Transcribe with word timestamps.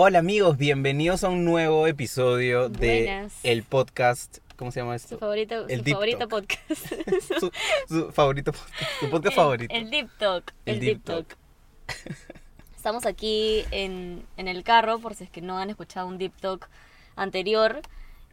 Hola 0.00 0.20
amigos, 0.20 0.56
bienvenidos 0.58 1.24
a 1.24 1.28
un 1.28 1.44
nuevo 1.44 1.88
episodio 1.88 2.68
de 2.68 3.02
Buenas. 3.04 3.32
el 3.42 3.64
podcast. 3.64 4.38
¿Cómo 4.54 4.70
se 4.70 4.78
llama 4.78 4.94
esto? 4.94 5.08
Su 5.16 5.18
favorito, 5.18 5.66
El 5.66 5.82
su 5.84 5.90
favorito 5.90 6.28
Talk. 6.28 6.30
podcast. 6.30 6.94
Su, 7.40 7.50
su 7.88 8.12
favorito 8.12 8.52
podcast. 8.52 8.82
Su 9.00 9.10
podcast 9.10 9.26
El- 9.26 9.32
favorito. 9.42 9.74
El 9.74 9.90
Deep 9.90 10.08
Talk. 10.18 10.54
El 10.66 10.74
El, 10.74 10.80
Deep 10.80 10.88
Deep 10.98 11.04
Talk. 11.04 11.36
Estamos 12.76 13.06
aquí 13.06 13.64
en, 13.72 14.24
en 14.36 14.46
el 14.46 14.62
carro, 14.62 15.00
por 15.00 15.14
si 15.16 15.24
es 15.24 15.30
que 15.30 15.40
no 15.42 15.58
han 15.58 15.68
escuchado 15.70 16.06
un 16.06 16.16
Deep 16.18 16.32
Talk 16.40 16.68
anterior. 17.16 17.80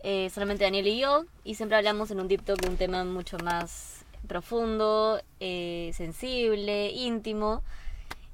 eh, 0.04 0.30
solamente 0.32 0.66
Daniel 0.66 0.86
y 0.86 1.00
yo. 1.00 1.26
Y 1.44 1.56
siempre 1.56 1.78
hablamos 1.80 2.12
en 2.12 2.20
un 2.20 2.28
Deep 2.28 2.44
Talk 2.44 2.60
de 2.62 2.70
un 2.70 2.78
tema 2.78 3.04
mucho 3.06 3.40
más 3.40 4.06
profundo, 4.28 5.20
eh, 5.40 5.90
sensible, 5.96 6.92
íntimo. 6.92 7.64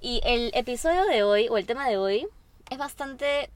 Y 0.02 0.20
el 0.26 0.52
episodio 0.54 1.05
de 1.05 1.23
hoy, 1.23 1.48
o 1.49 1.57
el 1.57 1.66
tema 1.66 1.88
de 1.88 1.95
hoy, 1.98 2.27
es 2.71 2.77
bastante... 2.80 3.52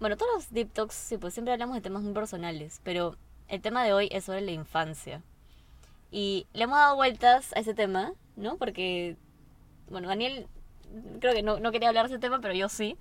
Bueno, 0.00 0.16
todos 0.16 0.34
los 0.34 0.52
Deep 0.52 0.72
Talks, 0.72 0.94
sí, 0.94 1.16
pues 1.18 1.32
siempre 1.34 1.52
hablamos 1.52 1.76
de 1.76 1.80
temas 1.80 2.02
muy 2.02 2.12
personales, 2.12 2.80
pero 2.82 3.16
el 3.48 3.60
tema 3.60 3.84
de 3.84 3.92
hoy 3.92 4.08
es 4.10 4.24
sobre 4.24 4.40
la 4.40 4.50
infancia. 4.50 5.22
Y 6.10 6.46
le 6.52 6.64
hemos 6.64 6.76
dado 6.78 6.96
vueltas 6.96 7.52
a 7.54 7.60
ese 7.60 7.74
tema, 7.74 8.12
¿no? 8.36 8.56
Porque, 8.56 9.16
bueno, 9.88 10.08
Daniel 10.08 10.48
creo 11.20 11.32
que 11.34 11.42
no, 11.42 11.60
no 11.60 11.70
quería 11.72 11.88
hablar 11.88 12.08
de 12.08 12.14
ese 12.14 12.20
tema, 12.20 12.40
pero 12.40 12.54
yo 12.54 12.68
sí. 12.68 12.96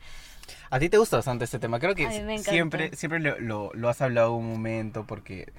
A 0.70 0.80
ti 0.80 0.90
te 0.90 0.98
gusta 0.98 1.18
bastante 1.18 1.46
este 1.46 1.60
tema. 1.60 1.80
Creo 1.80 1.96
que 1.96 2.06
siempre, 2.44 2.96
siempre 2.96 3.20
lo, 3.20 3.40
lo- 3.40 3.72
lo 3.74 3.90
has 3.90 4.02
hablado 4.02 4.36
un 4.36 4.50
momento 4.50 5.06
porque 5.06 5.52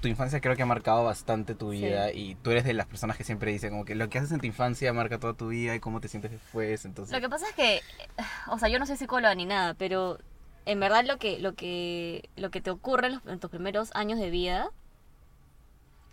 tu 0.00 0.08
infancia 0.08 0.40
creo 0.40 0.54
que 0.56 0.62
ha 0.62 0.66
marcado 0.66 1.04
bastante 1.04 1.54
tu 1.54 1.72
Sí. 1.72 1.78
vida 1.82 2.12
y 2.12 2.34
tú 2.36 2.50
eres 2.50 2.64
de 2.64 2.74
las 2.74 2.86
personas 2.86 3.16
que 3.16 3.24
siempre 3.24 3.50
dicen 3.52 3.70
como 3.70 3.84
que 3.84 3.94
lo 3.94 4.08
que 4.08 4.18
haces 4.18 4.30
en 4.32 4.40
tu 4.40 4.46
infancia 4.46 4.92
marca 4.92 5.18
toda 5.18 5.34
tu 5.34 5.48
vida 5.48 5.74
y 5.74 5.80
cómo 5.80 6.00
te 6.00 6.08
sientes 6.08 6.30
después. 6.30 6.84
Entonces, 6.84 7.12
Lo 7.14 7.20
que 7.20 7.28
pasa 7.28 7.46
es 7.48 7.54
que, 7.54 7.80
o 8.50 8.58
sea, 8.58 8.68
yo 8.68 8.78
no 8.78 8.86
soy 8.86 8.96
psicóloga 8.96 9.34
ni 9.34 9.46
nada, 9.46 9.74
pero 9.74 10.18
en 10.66 10.80
verdad 10.80 11.04
lo 11.06 11.16
que, 11.18 11.38
lo 11.38 11.54
que, 11.54 12.28
lo 12.36 12.50
que 12.50 12.60
te 12.60 12.70
ocurre 12.70 13.06
en, 13.08 13.12
los- 13.14 13.26
en 13.26 13.38
tus 13.40 13.50
primeros 13.50 13.90
años 13.94 14.18
de 14.18 14.30
vida, 14.30 14.70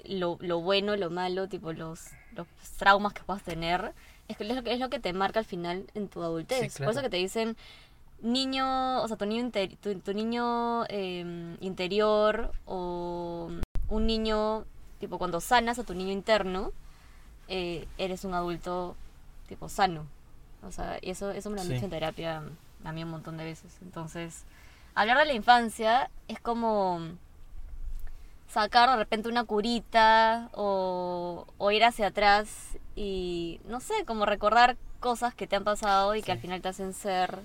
lo, 0.06 0.38
lo 0.42 0.59
bueno, 0.62 0.95
lo 0.97 1.09
malo, 1.09 1.47
tipo 1.47 1.72
los, 1.73 2.08
los 2.36 2.47
traumas 2.78 3.14
que 3.14 3.23
puedas 3.23 3.44
tener, 3.44 3.94
es, 4.28 4.38
que 4.38 4.44
es, 4.47 4.56
lo 4.56 4.64
que, 4.64 4.73
es 4.73 4.80
lo 4.80 4.90
que 4.90 5.00
te 5.00 5.14
marca 5.14 5.40
al 5.40 5.45
final 5.45 5.86
en 5.94 6.08
tu 6.08 6.22
adultez. 6.23 6.59
Sí, 6.73 6.78
claro. 6.78 6.86
Por 6.86 6.92
eso 6.94 7.02
que 7.03 7.09
te 7.09 7.18
dicen, 7.18 7.56
niño, 8.22 9.02
o 9.02 9.08
sea, 9.08 9.18
tu 9.18 9.25
niño, 9.25 9.42
inter- 9.42 9.75
tu, 9.78 9.95
tu 10.00 10.14
niño 10.14 10.86
eh, 10.90 11.56
interior 11.62 12.52
o 12.66 13.50
un 13.94 14.08
niño, 14.08 14.66
tipo 15.00 15.18
cuando 15.20 15.40
sanas 15.40 15.78
a 15.78 15.84
tu 15.84 15.94
niño 15.94 16.12
interno, 16.12 16.72
eh, 17.48 17.88
eres 17.98 18.26
un 18.26 18.34
adulto 18.34 18.96
tipo 19.48 19.70
sano. 19.70 20.06
O 20.68 20.72
sea, 20.72 20.98
y 21.02 21.12
eso, 21.12 21.30
eso 21.32 21.50
me 21.50 21.56
lo 21.58 21.62
han 21.62 21.68
Sí. 21.68 21.74
dicho 21.74 21.86
en 21.86 21.92
terapia 21.92 22.44
a 22.84 22.92
mí 22.92 23.04
un 23.04 23.12
montón 23.12 23.38
de 23.38 23.44
veces. 23.44 23.78
Entonces, 23.82 24.44
hablar 24.96 25.18
de 25.20 25.26
la 25.26 25.34
infancia 25.34 26.10
es 26.28 26.40
como 26.40 27.02
sacar 28.52 28.90
de 28.90 28.96
repente 28.98 29.30
una 29.30 29.44
curita 29.44 30.50
o, 30.54 31.46
o 31.58 31.72
ir 31.72 31.84
hacia 31.84 32.08
atrás 32.08 32.78
y, 32.96 33.60
no 33.68 33.80
sé, 33.80 33.94
como 34.06 34.26
recordar 34.26 34.76
cosas 35.00 35.36
que 35.36 35.48
te 35.48 35.56
han 35.56 35.64
pasado 35.64 36.16
y 36.16 36.22
que 36.22 36.32
al 36.32 36.40
final 36.40 36.62
te 36.62 36.70
hacen 36.70 36.94
ser 36.94 37.40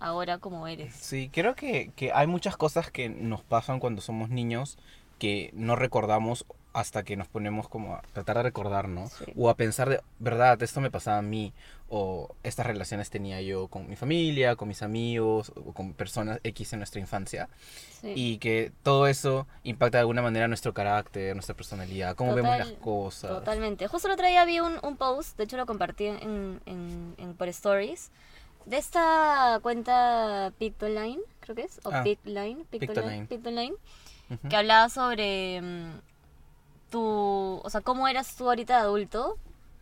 ahora 0.00 0.38
como 0.38 0.66
eres. 0.66 0.94
Sí, 0.94 1.30
creo 1.32 1.54
que, 1.54 1.90
que 1.96 2.12
hay 2.12 2.26
muchas 2.26 2.56
cosas 2.56 2.90
que 2.90 3.08
nos 3.08 3.42
pasan 3.42 3.80
cuando 3.80 4.02
somos 4.02 4.28
niños 4.28 4.76
que 5.18 5.50
no 5.54 5.76
recordamos 5.76 6.44
hasta 6.72 7.04
que 7.04 7.16
nos 7.16 7.26
ponemos 7.26 7.68
como 7.70 7.94
a 7.94 8.02
tratar 8.12 8.36
de 8.36 8.42
recordar, 8.42 8.86
¿no? 8.86 9.08
Sí. 9.08 9.24
O 9.34 9.48
a 9.48 9.54
pensar 9.56 9.88
de, 9.88 10.00
verdad, 10.18 10.62
esto 10.62 10.82
me 10.82 10.90
pasaba 10.90 11.16
a 11.18 11.22
mí, 11.22 11.54
o 11.88 12.34
estas 12.42 12.66
relaciones 12.66 13.08
tenía 13.08 13.40
yo 13.40 13.68
con 13.68 13.88
mi 13.88 13.96
familia, 13.96 14.56
con 14.56 14.68
mis 14.68 14.82
amigos, 14.82 15.52
o 15.56 15.72
con 15.72 15.94
personas 15.94 16.38
X 16.44 16.74
en 16.74 16.80
nuestra 16.80 17.00
infancia, 17.00 17.48
Sí. 18.02 18.12
y 18.14 18.36
que 18.38 18.72
todo 18.82 19.06
eso 19.06 19.46
impacta 19.64 19.96
de 19.96 20.00
alguna 20.00 20.20
manera 20.20 20.48
nuestro 20.48 20.74
carácter, 20.74 21.34
nuestra 21.34 21.54
personalidad, 21.56 22.14
cómo 22.14 22.34
vemos 22.34 22.52
Total- 22.58 22.70
las 22.72 22.78
cosas. 22.82 23.30
Totalmente. 23.30 23.86
Justo 23.88 24.08
el 24.08 24.12
otro 24.14 24.26
día 24.26 24.44
vi 24.44 24.60
un, 24.60 24.74
un 24.82 24.96
post, 24.98 25.38
de 25.38 25.44
hecho 25.44 25.56
lo 25.56 25.64
compartí 25.64 26.04
en, 26.08 26.60
en, 26.66 27.14
en- 27.16 27.34
por 27.38 27.48
stories, 27.48 28.10
de 28.66 28.76
esta 28.76 29.60
cuenta 29.62 30.52
Pictoline, 30.58 31.20
creo 31.40 31.56
que 31.56 31.62
es, 31.62 31.80
o 31.84 31.90
Ah, 31.90 32.02
Pictoline, 32.02 32.64
Pictoline. 32.68 33.26
Pictoline, 33.26 33.26
Pictoline, 33.28 33.74
Que 34.48 34.56
hablaba 34.56 34.88
sobre 34.88 35.60
mm, 35.62 36.00
tu, 36.90 37.60
o 37.62 37.70
sea, 37.70 37.80
cómo 37.80 38.08
eras 38.08 38.34
tú 38.36 38.48
ahorita 38.48 38.76
de 38.76 38.80
adulto, 38.82 39.38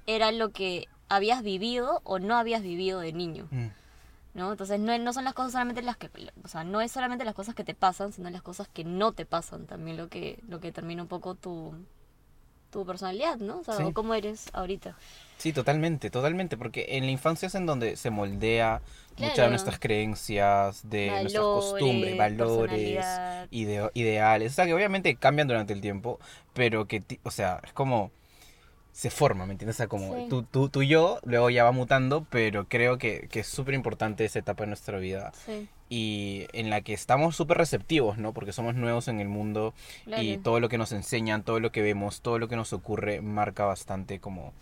era 0.06 0.32
lo 0.32 0.50
que 0.50 0.88
habías 1.08 1.42
vivido 1.42 2.00
o 2.04 2.18
no 2.18 2.36
habías 2.36 2.62
vivido 2.62 3.00
de 3.00 3.12
niño, 3.12 3.48
Mm. 3.50 3.68
¿no? 4.34 4.50
Entonces 4.52 4.80
no, 4.80 4.96
no 4.98 5.12
son 5.12 5.24
las 5.24 5.34
cosas 5.34 5.52
solamente 5.52 5.80
las 5.82 5.96
que, 5.96 6.10
o 6.42 6.48
sea, 6.48 6.64
no 6.64 6.80
es 6.80 6.92
solamente 6.92 7.24
las 7.24 7.34
cosas 7.34 7.54
que 7.54 7.64
te 7.64 7.74
pasan, 7.74 8.12
sino 8.12 8.28
las 8.30 8.42
cosas 8.42 8.68
que 8.68 8.84
no 8.84 9.12
te 9.12 9.24
pasan, 9.26 9.66
también 9.66 9.96
lo 9.96 10.08
que, 10.08 10.40
lo 10.48 10.60
que 10.60 10.68
determina 10.68 11.02
un 11.02 11.08
poco 11.08 11.34
tu, 11.34 11.72
tu 12.74 12.84
personalidad, 12.84 13.36
¿no? 13.36 13.60
O 13.60 13.64
sea, 13.64 13.76
Sí. 13.76 13.82
o 13.84 13.92
cómo 13.92 14.14
eres 14.14 14.46
ahorita. 14.52 14.96
Sí, 15.38 15.52
totalmente, 15.52 16.10
totalmente, 16.10 16.56
porque 16.56 16.86
en 16.90 17.04
la 17.06 17.12
infancia 17.12 17.46
es 17.46 17.54
en 17.54 17.66
donde 17.66 17.96
se 17.96 18.10
moldea 18.10 18.82
muchas 19.16 19.36
de 19.36 19.48
nuestras 19.50 19.78
creencias, 19.78 20.88
de 20.90 21.08
nuestras 21.22 21.44
costumbres, 21.44 22.16
valores, 22.16 23.04
ideo- 23.52 23.92
ideales, 23.94 24.52
o 24.52 24.54
sea, 24.56 24.66
que 24.66 24.74
obviamente 24.74 25.14
cambian 25.14 25.46
durante 25.46 25.72
el 25.72 25.80
tiempo, 25.80 26.18
pero 26.52 26.86
que, 26.88 27.00
o 27.22 27.30
sea, 27.30 27.60
es 27.62 27.72
como 27.72 28.10
se 28.94 29.10
forma, 29.10 29.44
¿me 29.44 29.52
entiendes? 29.52 29.74
O 29.74 29.78
sea, 29.78 29.88
como 29.88 30.14
Sí. 30.14 30.26
tú, 30.30 30.44
tú, 30.44 30.68
tú 30.68 30.82
y 30.82 30.86
yo, 30.88 31.18
luego 31.24 31.50
ya 31.50 31.64
va 31.64 31.72
mutando, 31.72 32.24
pero 32.30 32.68
creo 32.68 32.96
que, 32.96 33.26
que 33.28 33.40
es 33.40 33.46
súper 33.48 33.74
importante 33.74 34.24
esa 34.24 34.38
etapa 34.38 34.62
de 34.62 34.68
nuestra 34.68 34.98
vida 34.98 35.32
Sí, 35.44 35.68
y 35.90 36.46
en 36.52 36.70
la 36.70 36.80
que 36.80 36.92
estamos 36.94 37.34
súper 37.34 37.58
receptivos, 37.58 38.18
¿no? 38.18 38.32
Porque 38.32 38.52
somos 38.52 38.76
nuevos 38.76 39.08
en 39.08 39.18
el 39.20 39.28
mundo 39.28 39.74
claro. 40.04 40.22
y 40.22 40.38
todo 40.38 40.60
lo 40.60 40.68
que 40.68 40.78
nos 40.78 40.92
enseñan, 40.92 41.42
todo 41.42 41.58
lo 41.58 41.72
que 41.72 41.82
vemos, 41.82 42.20
todo 42.20 42.38
lo 42.38 42.46
que 42.46 42.54
nos 42.54 42.72
ocurre 42.72 43.20
marca 43.20 43.64
bastante 43.64 44.20
como, 44.20 44.52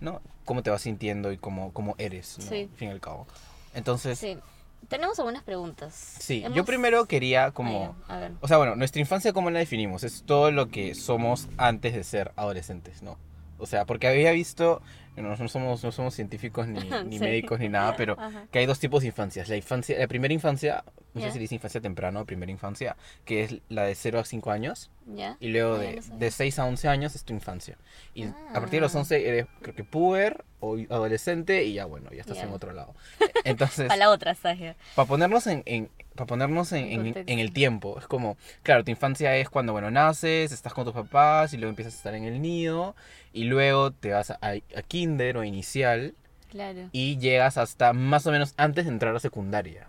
¿no? 0.00 0.22
Cómo 0.46 0.62
te 0.62 0.70
vas 0.70 0.80
sintiendo 0.80 1.30
y 1.30 1.36
cómo, 1.36 1.72
cómo 1.74 1.94
eres, 1.98 2.38
¿no? 2.38 2.46
Sí. 2.48 2.68
Al 2.72 2.78
fin 2.78 2.88
y 2.88 2.92
al 2.92 3.00
cabo. 3.00 3.26
Entonces, 3.74 4.18
sí, 4.18 4.34
Sí. 4.34 4.40
Tenemos 4.88 5.18
algunas 5.18 5.42
preguntas. 5.42 6.16
yo 6.28 6.34
Hemos- 6.46 6.64
primero 6.66 7.06
quería 7.06 7.50
como... 7.50 7.96
A 8.08 8.18
ver. 8.18 8.32
O 8.40 8.46
sea, 8.46 8.56
bueno, 8.58 8.76
nuestra 8.76 9.00
infancia, 9.00 9.32
¿cómo 9.32 9.50
la 9.50 9.58
definimos? 9.58 10.04
Es 10.04 10.22
todo 10.24 10.50
lo 10.52 10.68
que 10.68 10.94
somos 10.94 11.48
antes 11.56 11.92
de 11.94 12.04
ser 12.04 12.30
adolescentes, 12.36 13.02
¿no? 13.02 13.16
O 13.58 13.66
sea, 13.66 13.84
porque 13.86 14.06
había 14.08 14.32
visto, 14.32 14.82
no, 15.16 15.34
no 15.36 15.48
somos, 15.48 15.82
no 15.82 15.92
somos 15.92 16.14
científicos 16.14 16.66
ni, 16.68 16.78
ni 17.06 17.18
Sí. 17.18 17.24
médicos 17.24 17.58
ni 17.60 17.68
nada, 17.68 17.96
pero 17.96 18.18
Ajá. 18.18 18.46
que 18.50 18.58
hay 18.58 18.66
dos 18.66 18.78
tipos 18.78 19.02
de 19.02 19.08
infancias. 19.08 19.48
La 19.48 19.56
infancia, 19.56 19.98
la 19.98 20.06
primera 20.08 20.34
infancia, 20.34 20.84
no 21.14 21.20
Ya. 21.22 21.28
sé 21.28 21.34
si 21.34 21.38
dice 21.38 21.54
infancia 21.54 21.80
temprana 21.80 22.20
o 22.20 22.24
primera 22.26 22.52
infancia, 22.52 22.96
que 23.24 23.44
es 23.44 23.56
la 23.68 23.84
de 23.84 23.94
0 23.94 24.18
a 24.20 24.24
5 24.24 24.50
años. 24.50 24.90
¿Ya? 25.06 25.36
Y 25.40 25.48
luego 25.48 25.76
Ah, 25.76 25.78
de, 25.78 26.02
sabía. 26.02 26.18
de 26.18 26.30
6 26.30 26.58
a 26.58 26.64
11 26.66 26.88
años 26.88 27.14
es 27.14 27.24
tu 27.24 27.32
infancia. 27.32 27.78
Y 28.14 28.24
a 28.24 28.34
partir 28.54 28.72
de 28.72 28.80
los 28.80 28.94
Ah. 28.94 28.98
11 29.00 29.28
eres, 29.28 29.46
creo 29.62 29.74
que, 29.74 29.84
puber 29.84 30.44
o 30.60 30.76
adolescente 30.90 31.64
y 31.64 31.74
ya, 31.74 31.84
bueno, 31.84 32.10
ya 32.12 32.20
estás 32.22 32.38
en 32.38 32.50
otro 32.50 32.72
lado. 32.72 32.94
Entonces, 33.44 33.86
Para 33.86 33.96
la 33.98 34.10
otra, 34.10 34.34
Sagia. 34.34 34.74
para 34.94 35.06
ponernos 35.06 35.46
en, 35.46 35.62
en- 35.66 35.90
para 36.16 36.26
ponernos 36.26 36.72
en, 36.72 37.14
el 37.26 37.52
tiempo, 37.52 37.98
es 37.98 38.06
como, 38.06 38.36
claro, 38.62 38.82
tu 38.84 38.90
infancia 38.90 39.36
es 39.36 39.48
cuando, 39.48 39.72
bueno, 39.72 39.90
naces, 39.90 40.52
estás 40.52 40.74
con 40.74 40.84
tus 40.84 40.94
papás 40.94 41.52
y 41.52 41.56
luego 41.56 41.70
empiezas 41.70 41.94
a 41.94 41.96
estar 41.98 42.14
en 42.14 42.24
el 42.24 42.42
nido 42.42 42.94
y 43.32 43.44
luego 43.44 43.92
te 43.92 44.12
vas 44.12 44.30
a, 44.30 44.38
a 44.42 44.82
kinder 44.88 45.36
o 45.36 45.44
inicial 45.44 46.14
Claro. 46.50 46.88
y 46.92 47.18
llegas 47.18 47.58
hasta 47.58 47.92
más 47.92 48.26
o 48.26 48.30
menos 48.32 48.54
antes 48.56 48.86
de 48.86 48.90
entrar 48.90 49.14
a 49.14 49.20
secundaria. 49.20 49.88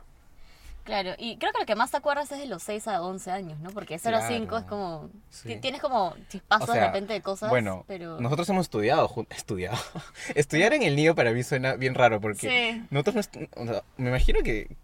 Claro. 0.87 1.15
Y 1.17 1.35
creo 1.35 1.51
que 1.51 1.59
lo 1.59 1.65
que 1.65 1.75
más 1.75 1.91
te 1.91 1.97
acuerdas 1.97 2.31
es 2.31 2.39
de 2.39 2.45
los 2.45 2.63
6 2.63 2.87
a 2.87 3.01
11 3.01 3.29
años, 3.29 3.59
¿no? 3.59 3.71
Porque 3.71 3.99
0 3.99 4.17
a 4.17 4.21
5 4.27 4.47
Claro. 4.47 4.57
es 4.63 4.65
como. 4.69 5.09
Sí. 5.29 5.57
Tienes 5.57 5.81
como 5.81 6.15
chispazos 6.29 6.69
O 6.69 6.71
sea, 6.71 6.81
de 6.81 6.87
repente 6.87 7.11
de 7.11 7.21
cosas. 7.21 7.49
Bueno, 7.49 7.83
pero... 7.87 8.21
nosotros 8.21 8.47
hemos 8.49 8.67
estudiado, 8.67 9.13
estudiado. 9.29 9.77
Estudiar 10.35 10.73
en 10.73 10.83
el 10.83 10.95
nido 10.95 11.13
para 11.13 11.31
mí 11.33 11.43
suena 11.43 11.75
bien 11.75 11.93
raro 11.93 12.21
porque 12.21 12.47
Sí. 12.71 12.85
nosotros 12.89 13.29
no 13.35 13.63
o 13.63 13.65
sea, 13.65 13.83
me 13.97 14.07
imagino 14.09 14.39
que 14.43 14.77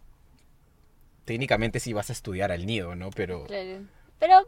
técnicamente 1.25 1.79
sí 1.79 1.93
vas 1.93 2.09
a 2.09 2.13
estudiar 2.13 2.51
al 2.51 2.65
nido, 2.65 2.95
¿no? 2.95 3.09
Pero 3.11 3.45
Claro. 3.45 3.81
Pero. 4.19 4.47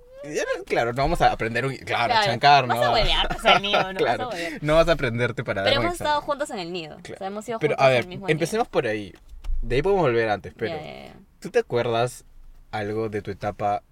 claro, 0.65 0.93
no 0.93 1.01
vamos 1.01 1.21
a 1.21 1.31
aprender 1.31 1.65
un 1.65 1.75
claro, 1.75 2.13
Claro, 2.13 2.25
chancar, 2.25 2.67
¿no? 2.67 2.75
vas 2.75 2.85
a 2.85 2.91
huevear, 2.93 3.27
pues, 3.27 3.45
al 3.45 3.61
nido, 3.61 3.93
no 3.93 3.99
claro, 3.99 4.27
vas 4.31 4.35
a 4.35 4.49
no 4.61 4.75
vas 4.75 4.87
a 4.87 4.91
aprenderte 4.93 5.43
para 5.43 5.63
Pero 5.63 5.75
dar 5.75 5.83
hemos 5.83 5.95
estado 5.95 6.21
juntos 6.21 6.49
en 6.51 6.59
el 6.59 6.71
nido. 6.71 6.97
Claro. 7.03 7.15
O 7.15 7.17
sea, 7.17 7.27
hemos 7.27 7.49
ido 7.49 7.59
Pero 7.59 7.75
a 7.77 7.89
ver, 7.89 8.07
mismo 8.07 8.29
empecemos 8.29 8.67
por 8.67 8.87
ahí. 8.87 9.13
De 9.61 9.75
ahí 9.75 9.81
podemos 9.81 10.03
volver 10.03 10.29
antes, 10.29 10.53
pero 10.55 10.75
ya. 10.75 11.13
¿tú 11.39 11.49
te 11.49 11.59
acuerdas 11.59 12.23
algo 12.71 13.09
de 13.09 13.21
tu 13.21 13.31
etapa 13.31 13.83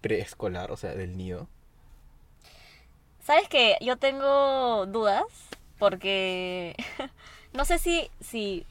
preescolar, 0.00 0.70
o 0.72 0.76
sea, 0.76 0.94
del 0.94 1.16
nido? 1.16 1.48
¿Sabes 3.24 3.48
que 3.48 3.76
Yo 3.80 3.96
tengo 3.96 4.86
dudas 4.86 5.24
porque 5.78 6.76
no 7.52 7.64
sé 7.64 7.78
si, 7.78 8.10
si 8.20 8.66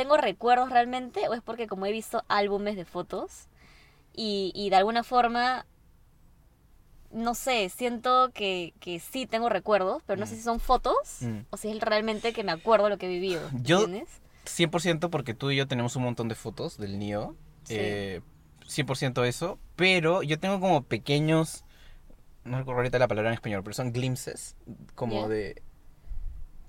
tengo 0.00 0.16
recuerdos 0.16 0.70
realmente 0.70 1.28
o 1.28 1.34
es 1.34 1.42
porque 1.42 1.66
como 1.66 1.84
he 1.86 1.92
visto 1.92 2.24
álbumes 2.28 2.74
de 2.76 2.84
fotos 2.84 3.48
y, 4.14 4.50
y 4.54 4.70
de 4.70 4.76
alguna 4.76 5.02
forma, 5.04 5.66
no 7.12 7.34
sé, 7.34 7.68
siento 7.68 8.30
que, 8.32 8.72
que 8.80 9.00
sí 9.00 9.26
tengo 9.26 9.48
recuerdos, 9.48 10.02
pero 10.06 10.18
no 10.20 10.26
sé 10.26 10.34
Mm. 10.34 10.36
si 10.38 10.42
son 10.42 10.60
fotos 10.60 10.94
Mm. 11.22 11.38
o 11.50 11.56
si 11.56 11.68
es 11.70 11.80
realmente 11.80 12.32
que 12.32 12.44
me 12.44 12.52
acuerdo 12.52 12.88
lo 12.88 12.98
que 12.98 13.06
he 13.06 13.08
vivido. 13.08 13.42
Yo- 13.62 13.80
¿Entiendes? 13.84 14.08
100% 14.46 15.10
porque 15.10 15.34
tú 15.34 15.50
y 15.50 15.56
yo 15.56 15.66
tenemos 15.68 15.96
un 15.96 16.04
montón 16.04 16.28
de 16.28 16.34
fotos 16.34 16.78
del 16.78 16.98
nido. 16.98 17.34
Sí. 17.64 17.74
eh, 17.78 18.20
100% 18.66 19.24
eso. 19.24 19.58
Pero 19.76 20.22
yo 20.22 20.38
tengo 20.38 20.60
como 20.60 20.82
pequeños. 20.82 21.64
No 22.44 22.56
recuerdo 22.58 22.78
ahorita 22.80 22.98
la 22.98 23.06
palabra 23.08 23.30
en 23.30 23.34
español, 23.34 23.62
pero 23.62 23.74
son 23.74 23.92
glimpses. 23.92 24.56
Como 24.94 25.28
de. 25.28 25.62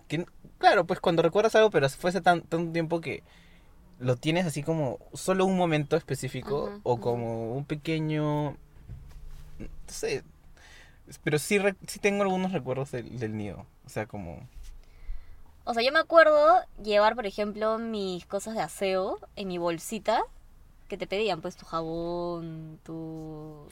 Que, 0.08 0.26
claro, 0.62 0.86
pues 0.86 1.00
cuando 1.02 1.22
recuerdas 1.22 1.56
algo, 1.56 1.70
pero 1.70 1.90
fue 1.90 2.10
hace 2.12 2.22
tan, 2.22 2.42
tanto 2.44 2.72
tiempo 2.72 3.02
que 3.02 3.24
lo 4.00 4.16
tienes 4.16 4.46
así 4.46 4.64
como 4.64 4.98
solo 5.14 5.46
un 5.46 5.58
momento 5.58 5.96
específico 5.98 6.68
Ajá, 6.70 6.80
o 6.84 6.94
ajá. 6.94 7.02
como 7.02 7.54
un 7.56 7.66
pequeño. 7.66 8.52
No 9.60 9.68
sé. 9.88 10.24
Pero 11.24 11.38
sí, 11.40 11.60
sí 11.88 12.00
tengo 12.00 12.24
algunos 12.24 12.54
recuerdos 12.54 12.92
del, 12.92 13.20
del 13.20 13.36
nido. 13.36 13.66
O 13.86 13.90
sea, 13.90 14.06
como. 14.06 14.48
O 15.66 15.74
sea, 15.74 15.84
yo 15.84 15.92
me 15.92 16.00
acuerdo 16.00 16.62
llevar, 16.82 17.16
por 17.16 17.26
ejemplo, 17.28 17.78
mis 17.78 18.26
cosas 18.26 18.56
de 18.56 18.62
aseo 18.62 19.20
en 19.36 19.48
mi 19.50 19.58
bolsita 19.58 20.22
que 20.88 20.98
te 20.98 21.06
pedían, 21.08 21.42
pues 21.42 21.56
tu 21.56 21.66
jabón, 21.66 22.80
tu... 22.84 23.68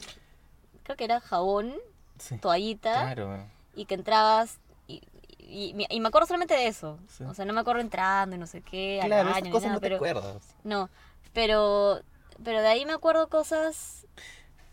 Creo 0.84 0.96
que 0.96 1.04
era 1.06 1.20
jabón, 1.20 1.74
Sí. 2.20 2.38
toallita, 2.38 2.92
Claro. 3.14 3.44
y 3.76 3.86
que 3.86 3.96
entrabas... 3.96 4.58
Y, 5.50 5.76
y- 5.90 6.00
me 6.00 6.08
acuerdo 6.08 6.28
solamente 6.28 6.54
de 6.54 6.68
eso. 6.68 7.00
Sí. 7.08 7.24
O 7.24 7.34
sea, 7.34 7.46
no 7.46 7.54
me 7.54 7.62
acuerdo 7.62 7.82
entrando 7.82 8.36
y 8.36 8.40
no 8.40 8.48
sé 8.48 8.62
qué, 8.62 9.02
al 9.02 9.08
Claro, 9.08 9.30
baño, 9.30 9.32
esas 9.32 9.44
ni 9.44 9.50
cosas 9.52 9.64
nada, 9.66 9.76
no 9.76 9.80
te 9.82 9.86
pero... 9.88 9.96
acuerdas. 9.98 10.56
No, 10.64 10.90
pero... 11.34 12.02
Pero 12.44 12.62
de 12.62 12.68
ahí 12.68 12.86
me 12.86 12.94
acuerdo 12.94 13.28
cosas... 13.28 14.06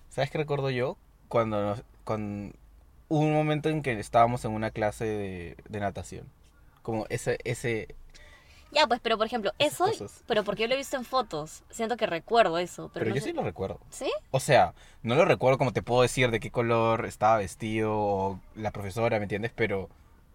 ¿Sabes 0.08 0.30
qué 0.30 0.38
recuerdo 0.38 0.70
yo? 0.70 0.96
Cuando, 1.28 1.60
nos- 1.62 1.82
cuando 2.04 2.54
hubo 3.08 3.20
un 3.20 3.32
momento 3.34 3.68
en 3.68 3.82
que 3.82 3.98
estábamos 3.98 4.44
en 4.44 4.52
una 4.52 4.70
clase 4.70 5.04
de, 5.04 5.56
de 5.68 5.80
natación. 5.80 6.26
Como 6.82 7.06
ese, 7.08 7.38
ese, 7.44 7.94
Ya, 8.70 8.86
pues, 8.86 9.00
pero 9.00 9.16
por 9.18 9.26
ejemplo, 9.26 9.52
eso... 9.58 9.84
cosas. 9.86 10.22
Pero 10.28 10.44
porque 10.44 10.62
yo 10.62 10.68
lo 10.68 10.74
he 10.74 10.78
visto 10.78 10.96
en 10.96 11.04
fotos. 11.04 11.64
Siento 11.70 11.96
que 11.96 12.06
recuerdo 12.06 12.58
eso. 12.58 12.90
Pero, 12.94 13.04
pero, 13.04 13.10
no 13.10 13.14
yo 13.16 13.20
sé- 13.22 13.30
sí 13.30 13.32
lo 13.36 13.42
recuerdo. 13.42 13.80
¿Sí? 13.90 14.10
O 14.30 14.38
sea, 14.40 14.74
no 15.02 15.14
lo 15.16 15.24
recuerdo 15.24 15.58
como 15.58 15.72
te 15.72 15.82
puedo 15.82 16.02
decir 16.02 16.30
de 16.30 16.38
qué 16.40 16.50
color 16.52 17.04
estaba 17.06 17.38
vestido 17.38 17.92
o 17.96 18.40
la 18.54 18.70
profesora, 18.70 19.18
¿me 19.18 19.24
entiendes? 19.24 19.52
Pero 19.54 19.88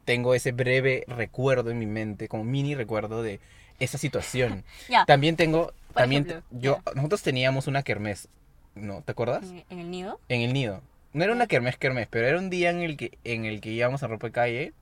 tengo 0.06 0.34
ese 0.36 0.52
breve 0.52 1.04
recuerdo 1.08 1.72
en 1.72 1.80
mi 1.80 1.86
mente, 1.86 2.28
como 2.28 2.44
mini 2.44 2.76
recuerdo 2.76 3.22
de 3.24 3.40
esa 3.80 3.98
situación. 3.98 4.64
Ya. 4.90 5.06
También 5.06 5.36
tengo, 5.36 5.68
Por 5.88 5.96
también 5.96 6.26
ejemplo, 6.28 6.46
yo, 6.60 6.80
nosotros 6.96 7.22
teníamos 7.24 7.68
una 7.68 7.84
kermés, 7.84 8.28
¿no? 8.76 9.02
¿Te 9.02 9.12
acuerdas? 9.12 9.44
En, 9.70 9.80
el 9.80 9.90
nido. 9.92 10.20
En 10.30 10.42
el 10.42 10.54
nido. 10.54 10.82
No 11.14 11.24
era 11.24 11.34
una 11.34 11.48
kermés 11.48 11.78
kermés, 11.78 12.08
pero 12.10 12.28
era 12.28 12.38
un 12.40 12.50
día 12.50 12.70
en 12.70 12.82
el 12.82 12.96
que, 12.98 13.18
en 13.24 13.46
el 13.46 13.60
que 13.62 13.72
íbamos 13.72 14.02
a 14.04 14.08
ropa 14.08 14.28
de 14.28 14.32
calle 14.34 14.74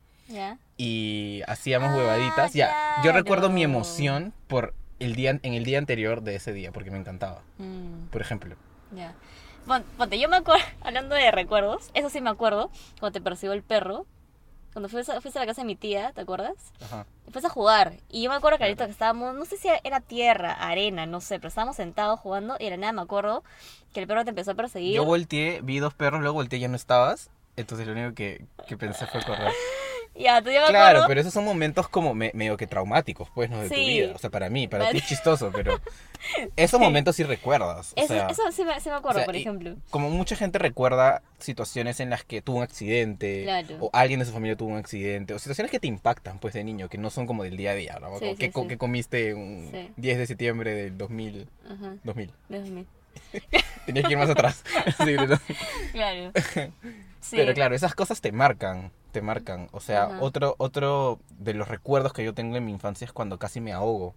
y 0.77 1.41
hacíamos 1.47 1.89
Ah, 1.91 1.95
huevaditas. 1.97 2.53
Ya, 2.53 2.71
yo 3.03 3.11
recuerdo 3.11 3.49
mi 3.49 3.63
emoción 3.63 4.33
por 4.47 4.73
el 4.99 5.15
día, 5.15 5.39
en 5.41 5.53
el 5.53 5.63
día 5.63 5.77
anterior 5.79 6.21
de 6.21 6.35
ese 6.35 6.53
día, 6.53 6.71
porque 6.71 6.91
me 6.91 6.97
encantaba, 6.97 7.41
Mm. 7.57 8.07
por 8.11 8.21
ejemplo. 8.21 8.55
Ya. 8.95 9.13
Pon- 9.65 9.83
Ponte, 9.97 10.19
yo 10.19 10.29
me 10.29 10.37
acuerdo, 10.37 10.63
hablando 10.81 11.15
de 11.15 11.31
recuerdos, 11.31 11.89
eso 11.93 12.09
sí 12.09 12.21
me 12.21 12.29
acuerdo, 12.29 12.69
cuando 12.99 13.19
te 13.19 13.23
persiguió 13.23 13.53
el 13.53 13.63
perro, 13.63 14.05
cuando 14.73 14.89
fuiste, 14.89 15.11
a- 15.11 15.21
fuiste 15.21 15.39
a 15.39 15.43
la 15.43 15.47
casa 15.47 15.61
de 15.61 15.65
mi 15.67 15.75
tía, 15.75 16.11
¿te 16.13 16.21
acuerdas? 16.21 16.55
Ajá. 16.81 17.05
Y 17.27 17.31
fuiste 17.31 17.47
a 17.47 17.51
jugar. 17.51 17.93
Y 18.09 18.23
yo 18.23 18.29
me 18.29 18.35
acuerdo 18.35 18.57
clarito 18.57 18.85
que 18.85 18.91
estábamos, 18.91 19.33
no 19.35 19.45
sé 19.45 19.57
si 19.57 19.67
era 19.83 19.99
tierra, 20.01 20.53
arena, 20.53 21.05
no 21.05 21.21
sé, 21.21 21.35
pero 21.39 21.47
estábamos 21.49 21.75
sentados 21.75 22.19
jugando 22.19 22.55
y 22.59 22.65
de 22.65 22.69
la 22.71 22.77
nada 22.77 22.93
me 22.93 23.01
acuerdo 23.01 23.43
que 23.93 23.99
el 24.01 24.07
perro 24.07 24.23
te 24.23 24.29
empezó 24.29 24.51
a 24.51 24.55
perseguir. 24.55 24.95
Yo 24.95 25.05
volteé, 25.05 25.61
vi 25.61 25.79
dos 25.79 25.93
perros, 25.93 26.21
luego 26.21 26.35
volteé 26.35 26.59
y 26.59 26.61
ya 26.63 26.67
no 26.67 26.75
estabas. 26.75 27.29
Entonces 27.55 27.85
lo 27.87 27.93
único 27.93 28.13
que, 28.15 28.45
que 28.67 28.77
pensé 28.77 29.05
fue 29.07 29.21
correr. 29.23 29.51
Ya, 30.19 30.41
tú 30.41 30.49
yo 30.51 30.61
me 30.61 30.67
Claro, 30.67 30.89
acuerdo. 30.89 31.07
pero 31.07 31.21
esos 31.21 31.33
son 31.33 31.45
momentos 31.45 31.87
como 31.87 32.13
me- 32.13 32.31
medio 32.33 32.57
que 32.57 32.67
traumáticos, 32.67 33.29
pues, 33.33 33.49
¿no? 33.49 33.61
De 33.61 33.69
tu 33.69 33.75
vida. 33.75 34.11
O 34.13 34.19
sea, 34.19 34.29
para 34.29 34.49
mí, 34.49 34.67
para 34.67 34.91
ti 34.91 34.97
es 34.97 35.05
chistoso, 35.07 35.49
pero 35.53 35.79
esos 36.57 36.79
momentos 36.79 37.15
sí 37.15 37.23
recuerdas. 37.23 37.93
O 37.95 38.01
Eso, 38.01 38.13
sea, 38.13 38.27
eso 38.27 38.43
sí 38.51 38.65
me, 38.65 38.79
sí 38.81 38.89
me 38.89 38.95
acuerdo, 38.95 39.17
o 39.17 39.21
sea, 39.21 39.25
por 39.25 39.35
ejemplo. 39.37 39.75
Como 39.89 40.09
mucha 40.09 40.35
gente 40.35 40.59
recuerda 40.59 41.21
situaciones 41.39 41.99
en 42.01 42.09
las 42.09 42.23
que 42.25 42.41
tuvo 42.41 42.57
un 42.57 42.63
accidente, 42.63 43.43
Claro. 43.43 43.77
o 43.79 43.89
alguien 43.93 44.19
de 44.19 44.25
su 44.25 44.33
familia 44.33 44.57
tuvo 44.57 44.69
un 44.71 44.77
accidente, 44.77 45.33
o 45.33 45.39
situaciones 45.39 45.71
que 45.71 45.79
te 45.79 45.87
impactan, 45.87 46.37
pues, 46.39 46.53
de 46.53 46.63
niño, 46.65 46.89
que 46.89 46.97
no 46.97 47.09
son 47.09 47.25
como 47.25 47.43
del 47.43 47.55
día 47.55 47.71
a 47.71 47.75
día, 47.75 47.97
¿no? 48.01 48.07
Sí, 48.15 48.19
Como 48.19 48.31
sí, 48.31 48.37
¿Qué, 48.37 48.51
co- 48.51 48.61
sí. 48.63 48.67
qué 48.67 48.77
comiste 48.77 49.33
un 49.33 49.69
Sí. 49.71 49.89
10 49.95 50.17
de 50.17 50.27
septiembre 50.27 50.73
del 50.73 50.97
2000? 50.97 51.47
Ajá. 51.65 51.95
2000. 52.03 52.31
déjame. 52.49 52.85
Tenías 53.85 54.05
que 54.05 54.11
ir 54.11 54.17
más 54.17 54.29
atrás. 54.29 54.63
Sí. 54.97 55.15
Claro. 55.93 56.31
Sí. 57.21 57.35
Pero 57.37 57.53
claro, 57.53 57.75
esas 57.75 57.95
cosas 57.95 58.21
te 58.21 58.31
marcan, 58.31 58.91
te 59.11 59.21
marcan. 59.21 59.67
O 59.71 59.79
sea, 59.79 60.03
Ajá. 60.03 60.17
otro, 60.21 60.55
otro 60.57 61.19
de 61.37 61.53
los 61.53 61.67
recuerdos 61.67 62.13
que 62.13 62.23
yo 62.23 62.33
tengo 62.33 62.55
en 62.57 62.65
mi 62.65 62.71
infancia 62.71 63.05
es 63.05 63.11
cuando 63.13 63.37
casi 63.39 63.59
me 63.61 63.73
ahogo 63.73 64.15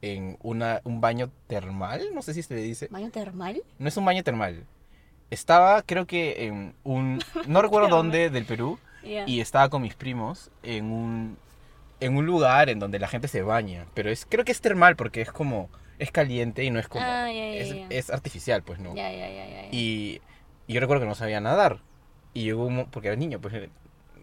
en 0.00 0.38
una, 0.42 0.80
un 0.84 1.00
baño 1.00 1.30
termal, 1.48 2.00
no 2.14 2.22
sé 2.22 2.32
si 2.34 2.42
se 2.42 2.54
le 2.54 2.62
dice. 2.62 2.88
¿Baño 2.90 3.10
termal? 3.10 3.62
No 3.78 3.88
es 3.88 3.96
un 3.96 4.04
baño 4.04 4.22
termal. 4.22 4.64
Estaba, 5.30 5.82
creo 5.82 6.06
que 6.06 6.46
en 6.46 6.74
un, 6.84 7.20
no 7.46 7.60
recuerdo 7.62 7.88
dónde, 7.88 8.30
del 8.30 8.44
Perú, 8.46 8.78
Ya. 9.04 9.24
y 9.26 9.40
estaba 9.40 9.68
con 9.68 9.82
mis 9.82 9.94
primos 9.94 10.50
en 10.62 10.90
un, 10.90 11.36
en 12.00 12.16
un 12.16 12.24
lugar 12.24 12.70
en 12.70 12.78
donde 12.78 12.98
la 12.98 13.08
gente 13.08 13.28
se 13.28 13.42
baña. 13.42 13.86
Pero 13.94 14.10
es, 14.10 14.24
creo 14.24 14.44
que 14.44 14.52
es 14.52 14.60
termal 14.60 14.96
porque 14.96 15.20
es 15.20 15.30
como, 15.32 15.68
es 15.98 16.10
caliente 16.12 16.64
y 16.64 16.70
no 16.70 16.78
es 16.78 16.88
como, 16.88 17.04
Ah, 17.04 17.26
ya, 17.26 17.34
ya, 17.34 17.54
es, 17.56 17.74
es 17.90 18.10
artificial, 18.10 18.62
pues 18.62 18.78
no. 18.78 18.94
Y, 19.70 20.20
y 20.66 20.72
yo 20.72 20.80
recuerdo 20.80 21.02
que 21.02 21.08
no 21.08 21.14
sabía 21.14 21.40
nadar. 21.40 21.80
Y 22.38 22.44
llegó 22.44 22.66
un 22.66 22.86
porque 22.92 23.08
era 23.08 23.16
niño, 23.16 23.40
pues, 23.40 23.68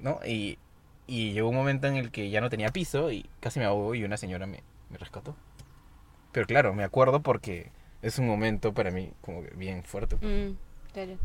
¿no? 0.01 0.19
Y, 0.25 0.57
y 1.05 1.33
llegó 1.33 1.49
un 1.49 1.55
momento 1.55 1.87
en 1.87 1.97
el 1.97 2.11
que 2.11 2.29
ya 2.29 2.39
no 2.39 2.49
tenía 2.49 2.69
piso 2.69 3.11
y 3.11 3.29
casi 3.41 3.59
me 3.59 3.65
ahogó 3.65 3.93
y 3.93 4.05
una 4.05 4.15
señora 4.15 4.47
me, 4.47 4.63
me 4.89 4.97
rescató. 4.97 5.35
Pero 6.31 6.47
claro, 6.47 6.73
me 6.73 6.85
acuerdo 6.85 7.21
porque 7.21 7.73
es 8.01 8.17
un 8.17 8.25
momento 8.25 8.73
para 8.73 8.89
mí 8.89 9.11
como 9.19 9.43
que 9.43 9.49
bien 9.49 9.83
fuerte. 9.83 10.15
pues. 10.15 10.31
Mm, 10.31 10.55
claro. 10.93 11.17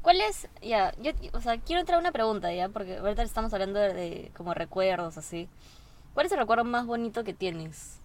¿Cuál 0.00 0.22
es, 0.22 0.48
ya, 0.62 0.94
yo, 1.02 1.12
o 1.34 1.42
sea, 1.42 1.58
quiero 1.58 1.80
entrar 1.80 1.98
una 1.98 2.10
pregunta, 2.10 2.50
ya, 2.54 2.70
porque 2.70 2.96
ahorita 2.96 3.22
estamos 3.22 3.52
hablando 3.52 3.78
de, 3.78 3.92
de 3.92 4.32
como 4.34 4.54
recuerdos, 4.54 5.18
así. 5.18 5.46
¿Cuál 6.14 6.24
es 6.24 6.32
el 6.32 6.38
recuerdo 6.38 6.64
más 6.64 6.86
bonito 6.86 7.22
que 7.22 7.34
tienes? 7.34 8.00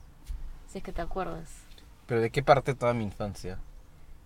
Si 0.67 0.79
es 0.79 0.83
que 0.83 0.91
te 0.91 1.01
acuerdas. 1.01 1.63
Pero 2.05 2.19
¿de 2.19 2.31
qué 2.31 2.43
parte 2.43 2.75
toda 2.75 2.93
mi 2.93 3.05
infancia? 3.05 3.59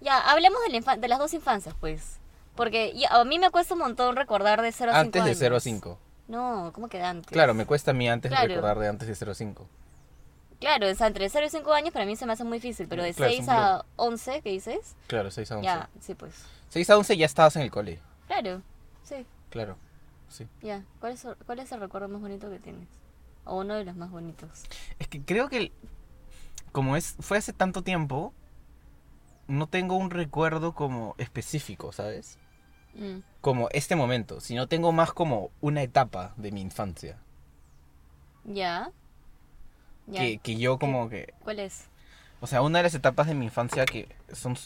Ya, 0.01 0.17
hablemos 0.31 0.59
de, 0.67 0.81
la 0.81 0.97
de 0.97 1.07
las 1.07 1.19
dos 1.19 1.35
infancias, 1.35 1.75
pues. 1.79 2.18
Porque 2.59 2.93
a 3.09 3.23
mí 3.23 3.39
me 3.39 3.49
cuesta 3.51 3.73
un 3.73 3.79
montón 3.79 4.17
recordar 4.17 4.61
de 4.61 4.73
0 4.73 4.91
a 4.91 4.95
5 4.95 4.99
Antes 4.99 5.23
de 5.23 5.29
años. 5.29 5.37
0 5.39 5.55
a 5.55 5.59
5. 5.61 5.99
No, 6.27 6.71
¿cómo 6.73 6.89
que 6.89 7.01
antes? 7.01 7.31
Claro, 7.31 7.53
me 7.53 7.65
cuesta 7.65 7.91
a 7.91 7.93
mí 7.93 8.09
antes 8.09 8.29
Claro. 8.29 8.49
recordar 8.49 8.77
de 8.79 8.89
antes 8.89 9.07
de 9.07 9.15
0 9.15 9.31
a 9.31 9.35
5. 9.35 9.65
Claro, 10.59 10.89
o 10.89 10.93
sea, 10.93 11.07
entre 11.07 11.29
0 11.29 11.45
y 11.45 11.49
5 11.49 11.71
años 11.71 11.93
para 11.93 12.05
mí 12.05 12.17
se 12.17 12.25
me 12.25 12.33
hace 12.33 12.43
muy 12.43 12.57
difícil, 12.59 12.89
pero 12.89 13.01
de 13.01 13.13
Claro, 13.13 13.31
6 13.31 13.45
son 13.45 13.55
a 13.55 13.85
11, 13.95 14.41
¿qué 14.41 14.49
dices? 14.49 14.97
Claro, 15.07 15.31
6 15.31 15.49
a 15.53 15.55
11. 15.55 15.65
Ya, 15.65 15.89
sí, 16.01 16.15
pues. 16.15 16.33
6 16.67 16.89
a 16.89 16.97
11 16.97 17.15
ya 17.15 17.25
estabas 17.25 17.55
en 17.55 17.61
el 17.61 17.71
cole. 17.71 18.01
Claro, 18.27 18.61
sí, 19.03 19.25
Claro, 19.51 19.77
sí. 20.27 20.45
ya. 20.61 20.83
¿Cuál 20.99 21.13
es, 21.13 21.25
¿Cuál 21.45 21.59
es 21.59 21.71
el 21.71 21.79
recuerdo 21.79 22.09
más 22.09 22.19
bonito 22.19 22.49
que 22.49 22.59
tienes? 22.59 22.89
O 23.45 23.61
uno 23.61 23.75
de 23.75 23.85
los 23.85 23.95
más 23.95 24.11
bonitos. 24.11 24.49
Es 24.99 25.07
que 25.07 25.21
creo 25.23 25.47
que 25.47 25.71
como 26.73 26.97
es 26.97 27.15
fue 27.21 27.37
hace 27.37 27.53
tanto 27.53 27.83
tiempo, 27.83 28.33
no 29.47 29.67
tengo 29.67 29.95
un 29.95 30.09
recuerdo 30.11 30.75
como 30.75 31.15
específico, 31.17 31.93
¿sabes? 31.93 32.37
Mm, 32.93 33.19
Como 33.41 33.69
este 33.71 33.95
momento, 33.95 34.39
sino 34.41 34.67
tengo 34.67 34.91
más 34.91 35.13
como 35.13 35.51
una 35.61 35.81
etapa 35.83 36.33
de 36.37 36.51
mi 36.51 36.61
infancia. 36.61 37.17
Ya. 38.45 38.91
Que, 40.11 40.39
que 40.39 40.55
yo 40.57 40.79
como 40.79 41.07
que... 41.09 41.33
¿Cuál 41.43 41.59
es? 41.59 41.85
O 42.41 42.47
sea, 42.47 42.61
una 42.61 42.79
de 42.79 42.83
las 42.83 42.95
etapas 42.95 43.27
de 43.27 43.35
mi 43.35 43.45
infancia 43.45 43.85
que 43.85 44.09
son... 44.33 44.57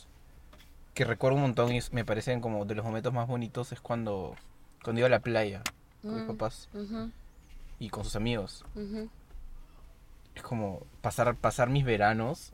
Que 0.94 1.06
recuerdo 1.06 1.36
un 1.38 1.42
montón 1.42 1.74
y 1.74 1.80
me 1.92 2.06
parecen 2.06 2.40
como 2.40 2.66
de 2.66 2.76
los 2.76 2.86
momentos 2.86 3.12
más 3.14 3.28
bonitos 3.28 3.72
es 3.72 3.82
cuando, 3.82 4.36
cuando 4.84 5.00
iba 5.00 5.08
a 5.08 5.12
la 5.12 5.20
playa 5.20 5.62
con 6.02 6.14
mis 6.16 6.24
Mm, 6.24 6.28
papás 6.28 6.70
y 7.80 7.90
con 7.90 8.04
sus 8.04 8.16
amigos. 8.16 8.64
Es 10.36 10.44
como 10.44 10.86
pasar, 11.02 11.36
pasar 11.36 11.70
mis 11.70 11.84
veranos 11.84 12.54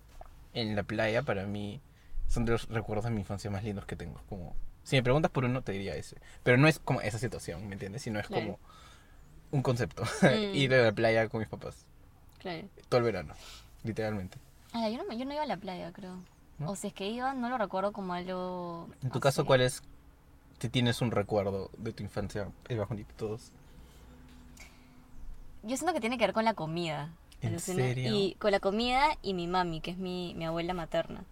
en 0.53 0.75
la 0.75 0.83
playa 0.83 1.21
para 1.21 1.45
mí 1.45 1.81
son 2.27 2.45
de 2.45 2.53
los 2.53 2.67
recuerdos 2.69 3.05
de 3.05 3.11
mi 3.11 3.21
infancia 3.21 3.51
más 3.51 3.63
lindos 3.63 3.85
que 3.85 3.95
tengo. 3.95 4.21
Como, 4.29 4.55
si 4.89 4.95
me 4.95 5.03
preguntas 5.03 5.29
por 5.29 5.45
uno, 5.45 5.61
te 5.61 5.71
diría 5.71 5.95
ese. 5.95 6.17
Pero 6.41 6.57
no 6.57 6.67
es 6.67 6.79
como 6.79 6.99
esa 7.01 7.19
situación, 7.19 7.67
¿me 7.67 7.73
entiendes? 7.73 8.01
Sino 8.01 8.19
es 8.19 8.25
Claro. 8.27 8.43
como 8.43 8.59
un 9.51 9.61
concepto. 9.61 10.03
Mm. 10.23 10.55
Ir 10.55 10.73
a 10.73 10.81
la 10.83 10.91
playa 10.91 11.29
con 11.29 11.39
mis 11.41 11.47
papás. 11.49 11.85
Claro. 12.39 12.67
Todo 12.89 12.97
el 12.99 13.03
verano, 13.03 13.35
literalmente. 13.83 14.39
Ah, 14.73 14.89
yo 14.89 15.03
no, 15.03 15.13
yo 15.13 15.25
no 15.25 15.33
iba 15.33 15.43
a 15.43 15.45
la 15.45 15.57
playa, 15.57 15.91
creo. 15.93 16.15
¿No? 16.57 16.71
O 16.71 16.75
si 16.75 16.87
es 16.87 16.93
que 16.93 17.07
iba, 17.07 17.33
no 17.35 17.49
lo 17.49 17.57
recuerdo 17.59 17.91
como 17.91 18.13
algo. 18.13 18.89
En 19.03 19.09
tu 19.09 19.17
así. 19.17 19.19
caso, 19.19 19.45
¿cuál 19.45 19.61
es? 19.61 19.83
Si 20.59 20.69
tienes 20.69 21.01
un 21.01 21.11
recuerdo 21.11 21.69
de 21.77 21.93
tu 21.93 22.01
infancia, 22.03 22.49
el 22.67 22.77
de 22.77 23.05
todos. 23.15 23.51
Yo 25.63 25.77
siento 25.77 25.93
que 25.93 26.01
tiene 26.01 26.17
que 26.17 26.25
ver 26.25 26.33
con 26.33 26.45
la 26.45 26.53
comida. 26.55 27.13
¿En 27.41 27.59
serio? 27.59 28.13
Y 28.13 28.35
con 28.39 28.51
la 28.51 28.59
comida 28.59 29.17
y 29.21 29.33
mi 29.33 29.47
mami, 29.47 29.81
que 29.81 29.91
es 29.91 29.97
mi, 29.97 30.33
mi 30.35 30.45
abuela 30.45 30.73
materna. 30.73 31.23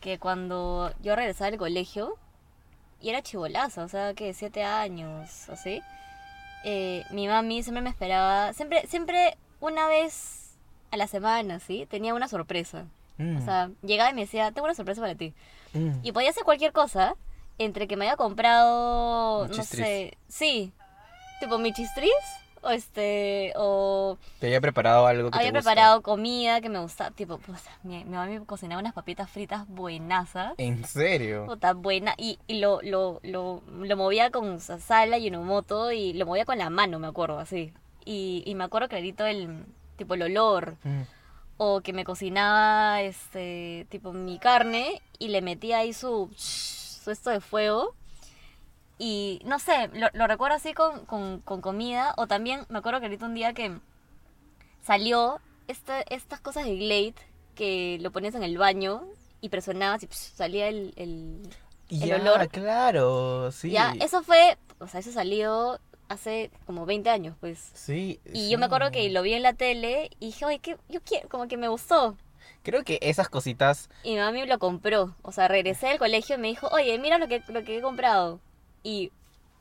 Que 0.00 0.18
cuando 0.18 0.92
yo 1.02 1.14
regresaba 1.16 1.50
del 1.50 1.58
colegio, 1.58 2.16
y 3.02 3.10
era 3.10 3.20
chivolaza, 3.22 3.84
o 3.84 3.88
sea, 3.88 4.14
que 4.14 4.32
siete 4.34 4.62
años, 4.64 5.48
así. 5.50 5.82
eh, 6.64 7.04
mi 7.10 7.26
mami 7.28 7.62
siempre 7.62 7.82
me 7.82 7.90
esperaba, 7.90 8.52
siempre, 8.52 8.86
siempre 8.86 9.36
una 9.60 9.86
vez, 9.88 10.56
a 10.90 10.96
la 10.96 11.06
semana, 11.06 11.58
¿sí? 11.58 11.86
Tenía 11.90 12.14
una 12.14 12.28
sorpresa. 12.28 12.86
Mm, 13.18 13.36
O 13.38 13.40
sea, 13.44 13.70
llegaba 13.82 14.10
y 14.10 14.14
me 14.14 14.22
decía, 14.22 14.52
tengo 14.52 14.64
una 14.66 14.74
sorpresa 14.74 15.00
para 15.00 15.14
ti. 15.14 15.34
mm. 15.74 16.00
Y 16.02 16.12
podía 16.12 16.32
ser 16.32 16.44
cualquier 16.44 16.72
cosa, 16.72 17.14
entre 17.58 17.86
que 17.88 17.96
me 17.96 18.06
haya 18.06 18.16
comprado, 18.16 19.46
no 19.48 19.54
sé, 19.64 20.16
sí, 20.28 20.72
tipo 21.40 21.58
mi 21.58 21.72
chistris, 21.72 22.10
o 22.62 22.70
este, 22.70 23.52
o 23.56 24.16
Te 24.38 24.46
había 24.46 24.60
preparado 24.60 25.06
algo 25.06 25.30
que 25.30 25.38
había 25.38 25.50
te 25.52 25.58
gusta. 25.58 25.70
preparado 25.70 26.02
comida 26.02 26.60
que 26.60 26.68
me 26.68 26.78
gustaba, 26.78 27.10
tipo, 27.10 27.38
pues, 27.38 27.60
mi, 27.82 28.04
mi 28.04 28.10
mamá 28.10 28.26
me 28.26 28.44
cocinaba 28.46 28.80
unas 28.80 28.92
papitas 28.94 29.28
fritas 29.30 29.66
buenazas. 29.68 30.54
¿En 30.58 30.84
serio? 30.84 31.46
Puta, 31.46 31.74
buena. 31.74 32.14
Y, 32.16 32.38
y 32.46 32.60
lo, 32.60 32.80
lo, 32.82 33.20
lo, 33.22 33.62
lo 33.66 33.96
movía 33.96 34.30
con 34.30 34.60
sala 34.60 35.18
y 35.18 35.30
moto 35.30 35.92
y 35.92 36.12
lo 36.12 36.26
movía 36.26 36.44
con 36.44 36.58
la 36.58 36.70
mano, 36.70 36.98
me 36.98 37.08
acuerdo, 37.08 37.38
así. 37.38 37.72
Y, 38.04 38.42
y 38.46 38.54
me 38.54 38.64
acuerdo 38.64 38.88
clarito 38.88 39.26
el, 39.26 39.64
tipo, 39.96 40.14
el 40.14 40.22
olor. 40.22 40.76
Mm. 40.84 41.02
O 41.58 41.80
que 41.80 41.92
me 41.92 42.04
cocinaba, 42.04 43.02
este, 43.02 43.86
tipo, 43.90 44.12
mi 44.12 44.38
carne 44.38 45.00
y 45.18 45.28
le 45.28 45.42
metía 45.42 45.78
ahí 45.78 45.92
su, 45.92 46.30
su 46.36 47.10
esto 47.10 47.30
de 47.30 47.40
fuego. 47.40 47.94
Y, 49.04 49.40
no 49.44 49.58
sé, 49.58 49.88
lo, 49.94 50.08
lo 50.12 50.26
recuerdo 50.28 50.56
así 50.56 50.74
con, 50.74 51.04
con, 51.06 51.40
con 51.40 51.60
comida. 51.60 52.14
O 52.16 52.26
también 52.28 52.66
me 52.68 52.78
acuerdo 52.78 53.00
clarito 53.00 53.24
un 53.26 53.34
día 53.34 53.52
que 53.52 53.80
salió 54.80 55.40
esta, 55.68 56.02
estas 56.02 56.40
cosas 56.40 56.64
de 56.64 56.76
Glade 56.76 57.14
que 57.54 57.98
lo 58.00 58.10
ponías 58.12 58.34
en 58.34 58.42
el 58.42 58.58
baño 58.58 59.04
y 59.40 59.48
presionabas 59.48 60.02
y 60.02 60.06
psh, 60.06 60.34
salía 60.34 60.68
el, 60.68 60.92
el, 60.96 61.42
el 62.00 62.08
Ya, 62.08 62.16
olor. 62.16 62.48
claro, 62.48 63.50
sí. 63.52 63.70
Ya, 63.70 63.96
eso 64.00 64.22
fue, 64.22 64.56
o 64.78 64.86
sea, 64.88 65.00
eso 65.00 65.12
salió 65.12 65.78
hace 66.08 66.50
como 66.66 66.86
20 66.86 67.10
años, 67.10 67.36
pues. 67.40 67.70
Sí. 67.74 68.20
Y 68.32 68.50
yo 68.50 68.58
me 68.58 68.66
acuerdo 68.66 68.90
que 68.90 69.08
lo 69.10 69.22
vi 69.22 69.34
en 69.34 69.42
la 69.42 69.54
tele 69.54 70.10
y 70.20 70.26
dije, 70.26 70.44
oye, 70.44 70.58
¿qué? 70.60 70.76
yo 70.88 71.00
quiero, 71.02 71.28
como 71.28 71.48
que 71.48 71.56
me 71.56 71.68
gustó. 71.68 72.16
Creo 72.62 72.84
que 72.84 72.98
esas 73.02 73.28
cositas 73.28 73.88
Y 74.02 74.12
mi 74.14 74.18
mami 74.18 74.46
lo 74.46 74.58
compró. 74.58 75.16
O 75.22 75.32
sea, 75.32 75.48
regresé 75.48 75.88
del 75.88 75.98
colegio 75.98 76.36
y 76.36 76.38
me 76.38 76.48
dijo, 76.48 76.68
oye, 76.68 76.98
mira 76.98 77.18
lo 77.18 77.28
que, 77.28 77.42
lo 77.48 77.64
que 77.64 77.78
he 77.78 77.82
comprado. 77.82 78.40
Y, 78.82 79.10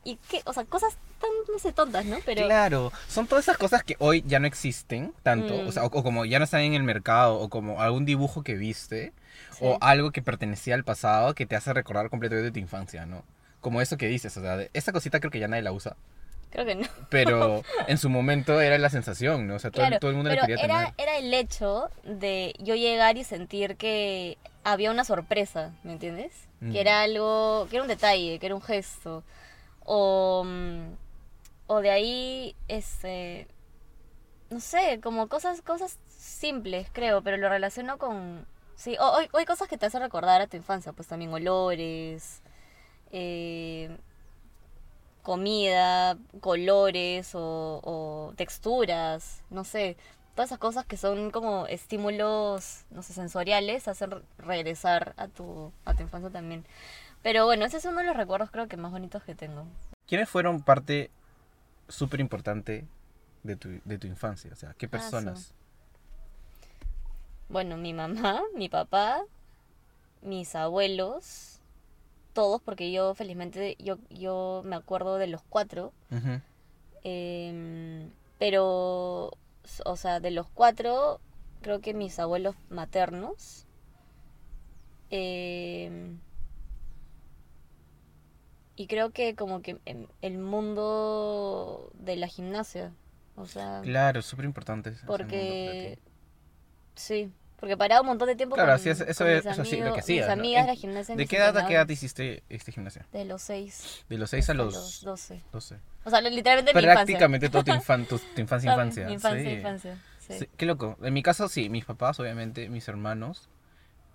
y 0.04 0.18
qué, 0.30 0.42
o 0.46 0.54
sea, 0.54 0.66
cosas 0.66 0.98
tan, 1.20 1.30
no 1.52 1.60
sé, 1.60 1.72
tontas, 1.72 2.06
¿no? 2.06 2.18
Pero 2.26 2.46
Claro, 2.48 2.92
son 3.08 3.28
todas 3.28 3.46
esas 3.46 3.58
cosas 3.58 3.84
que 3.84 3.96
hoy 4.00 4.24
ya 4.26 4.40
no 4.40 4.48
existen 4.48 5.14
tanto, 5.24 5.54
Mm. 5.54 5.68
o, 5.68 5.72
sea, 5.72 5.84
o, 5.84 5.88
o 5.88 6.04
como 6.04 6.26
ya 6.26 6.40
no 6.40 6.46
están 6.46 6.62
en 6.62 6.74
el 6.74 6.84
mercado, 6.84 7.40
o 7.40 7.50
como 7.50 7.82
algún 7.82 8.06
dibujo 8.06 8.44
que 8.44 8.56
viste, 8.56 9.14
Sí. 9.52 9.60
o 9.62 9.78
algo 9.82 10.12
que 10.12 10.22
pertenecía 10.22 10.76
al 10.76 10.84
pasado 10.84 11.36
que 11.36 11.46
te 11.46 11.56
hace 11.56 11.72
recordar 11.74 12.10
completamente 12.10 12.52
tu 12.52 12.60
infancia, 12.60 13.06
¿no? 13.06 13.24
Como 13.60 13.80
eso 13.82 13.98
que 13.98 14.08
dices, 14.08 14.36
o 14.38 14.42
sea, 14.42 14.58
de- 14.58 14.72
esa 14.74 14.92
cosita 14.92 15.20
creo 15.20 15.30
que 15.32 15.40
ya 15.40 15.48
nadie 15.48 15.62
la 15.62 15.72
usa, 15.72 15.96
creo 16.50 16.66
que 16.66 16.76
no. 16.76 16.88
pero 17.10 17.62
en 17.88 17.98
su 18.00 18.10
momento 18.10 18.60
era 18.60 18.78
la 18.80 18.90
sensación, 18.90 19.46
¿no? 19.48 19.56
O 19.56 19.60
sea, 19.60 19.70
todo, 19.72 19.82
Claro, 19.86 20.00
todo 20.00 20.10
el 20.12 20.18
mundo 20.18 20.32
pero 20.32 20.42
la 20.42 20.48
quería 20.48 20.64
era, 20.66 20.78
tener. 20.80 20.94
era 20.98 21.18
el 21.18 21.32
hecho 21.34 21.90
de 22.04 22.56
yo 22.60 22.74
llegar 22.76 23.18
y 23.18 23.24
sentir 23.24 23.76
que 23.76 24.38
había 24.64 24.90
una 24.90 25.06
sorpresa, 25.06 25.72
¿me 25.84 25.94
entiendes? 25.94 26.32
Mm. 26.62 26.72
Que 26.72 26.82
era 26.82 27.02
algo, 27.02 27.68
que 27.70 27.76
era 27.76 27.84
un 27.84 27.90
detalle, 27.90 28.40
que 28.40 28.46
era 28.46 28.56
un 28.56 28.62
gesto. 28.62 29.24
O, 29.84 30.44
mm, 30.46 30.94
o 31.68 31.82
de 31.82 31.90
ahí, 31.90 32.56
este, 32.68 33.48
no 34.50 34.60
sé, 34.60 35.00
como 35.02 35.28
cosas, 35.28 35.62
cosas 35.62 36.00
simples, 36.08 36.88
creo, 36.94 37.22
pero 37.24 37.38
lo 37.38 37.50
relaciono 37.50 37.98
con, 37.98 38.46
sí, 38.76 38.96
o, 39.00 39.18
hay 39.34 39.46
cosas 39.46 39.68
que 39.68 39.78
te 39.78 39.86
hacen 39.88 40.02
recordar 40.02 40.42
a 40.42 40.48
tu 40.48 40.58
infancia, 40.58 40.94
pues 40.94 41.08
también 41.08 41.34
olores, 41.34 42.42
eh, 43.12 43.98
comida, 45.24 46.18
colores 46.42 47.34
o, 47.36 47.82
o 47.84 48.34
texturas, 48.36 49.44
no 49.50 49.64
sé, 49.64 49.98
todas 50.36 50.50
esas 50.50 50.60
cosas 50.60 50.86
que 50.86 50.98
son 50.98 51.32
como 51.32 51.68
estímulos, 51.68 52.86
no 52.92 53.04
sé, 53.04 53.14
sensoriales, 53.14 53.88
hacen 53.88 54.12
re- 54.12 54.22
regresar 54.38 55.14
a 55.18 55.28
tu, 55.28 55.72
a 55.86 55.94
tu 55.94 56.04
infancia 56.04 56.30
también. 56.30 56.66
Pero 57.24 57.46
bueno, 57.46 57.66
ese 57.66 57.78
es 57.78 57.86
uno 57.86 58.00
de 58.00 58.06
los 58.06 58.18
recuerdos 58.18 58.50
creo 58.52 58.68
que 58.68 58.78
más 58.78 58.92
bonitos 58.92 59.24
que 59.24 59.36
tengo. 59.36 59.66
¿Quiénes 60.08 60.30
fueron 60.30 60.62
parte 60.64 61.12
súper 61.88 62.20
importante 62.20 62.86
de 63.44 63.56
tu, 63.56 63.70
de 63.86 63.98
tu 63.98 64.08
infancia? 64.08 64.50
O 64.52 64.56
sea, 64.56 64.74
¿qué 64.74 64.88
Ah, 64.88 64.90
personas? 64.92 65.54
Bueno, 67.50 67.78
mi 67.78 67.94
mamá, 67.94 68.42
mi 68.56 68.70
papá, 68.70 69.22
mis 70.22 70.56
abuelos, 70.56 71.60
todos, 72.34 72.62
porque 72.62 72.92
yo 72.92 73.14
felizmente, 73.14 73.76
yo, 73.80 73.98
yo 74.10 74.62
me 74.66 74.76
acuerdo 74.76 75.18
de 75.18 75.28
los 75.28 75.42
cuatro. 75.44 75.92
Em, 77.04 78.10
pero, 78.38 79.32
o 79.86 79.96
sea, 79.96 80.20
de 80.20 80.32
los 80.32 80.48
cuatro, 80.50 81.20
creo 81.62 81.82
que 81.82 81.94
mis 81.94 82.20
abuelos 82.20 82.56
maternos. 82.70 83.68
em, 85.10 86.20
y 88.76 88.88
creo 88.88 89.12
que 89.12 89.36
como 89.36 89.62
que 89.62 89.78
el 90.22 90.38
mundo 90.40 91.92
de 91.94 92.16
la 92.16 92.28
gimnasia. 92.28 92.94
O 93.36 93.46
sea, 93.46 93.82
Claro, 93.84 94.22
súper 94.22 94.46
importante. 94.46 94.94
porque... 95.06 96.00
Sí, 96.96 97.32
porque 97.62 97.78
paraba 97.78 98.02
un 98.02 98.08
montón 98.08 98.28
de 98.28 98.36
tiempo 98.36 98.56
Claro, 98.56 98.74
con, 98.74 98.80
sí, 98.80 98.90
eso- 98.90 99.06
eso 99.06 99.24
con 99.24 99.32
es- 99.34 99.46
mis 99.46 99.54
eso 99.54 99.64
sí, 99.64 99.72
lo 99.78 99.78
que 99.78 99.82
amigos- 99.84 100.00
hacías, 100.00 100.28
mis 100.28 100.36
¿no? 100.36 100.42
amigas 100.42 100.68
la 100.68 100.76
gimnasia. 100.76 101.16
¿De 101.16 101.26
qué 101.28 101.38
edad 101.38 101.58
a 101.58 101.66
qué 101.68 101.76
edad 101.76 101.88
hiciste 101.88 102.44
este 102.50 102.74
gimnasia? 102.74 103.06
De 103.14 103.24
los 103.24 103.42
seis. 103.42 104.04
De 104.10 104.18
los 104.18 104.30
6 104.30 104.50
a 104.50 104.52
hasta 104.52 104.54
los 104.66 105.02
12. 105.04 105.42
12. 105.54 105.80
O 106.04 106.10
sea, 106.10 106.20
literalmente 106.20 106.74
mi 106.74 106.80
infancia. 106.82 106.94
Prácticamente 106.94 107.50
toda 107.50 107.64
tu, 107.64 107.72
infan- 107.72 108.06
tu, 108.08 108.20
infancia, 108.42 108.72
infancia. 108.74 109.06
Mi 109.08 109.14
infancia, 109.14 109.44
sí. 109.50 109.56
infancia. 109.56 109.98
Sí. 110.20 110.34
Sí, 110.40 110.50
Qué 110.58 110.66
loco. 110.66 110.98
En 111.02 111.14
mi 111.14 111.24
caso, 111.24 111.48
sí, 111.48 111.70
mis 111.70 111.86
papás, 111.86 112.20
obviamente, 112.20 112.68
mis 112.68 112.88
hermanos. 112.90 113.48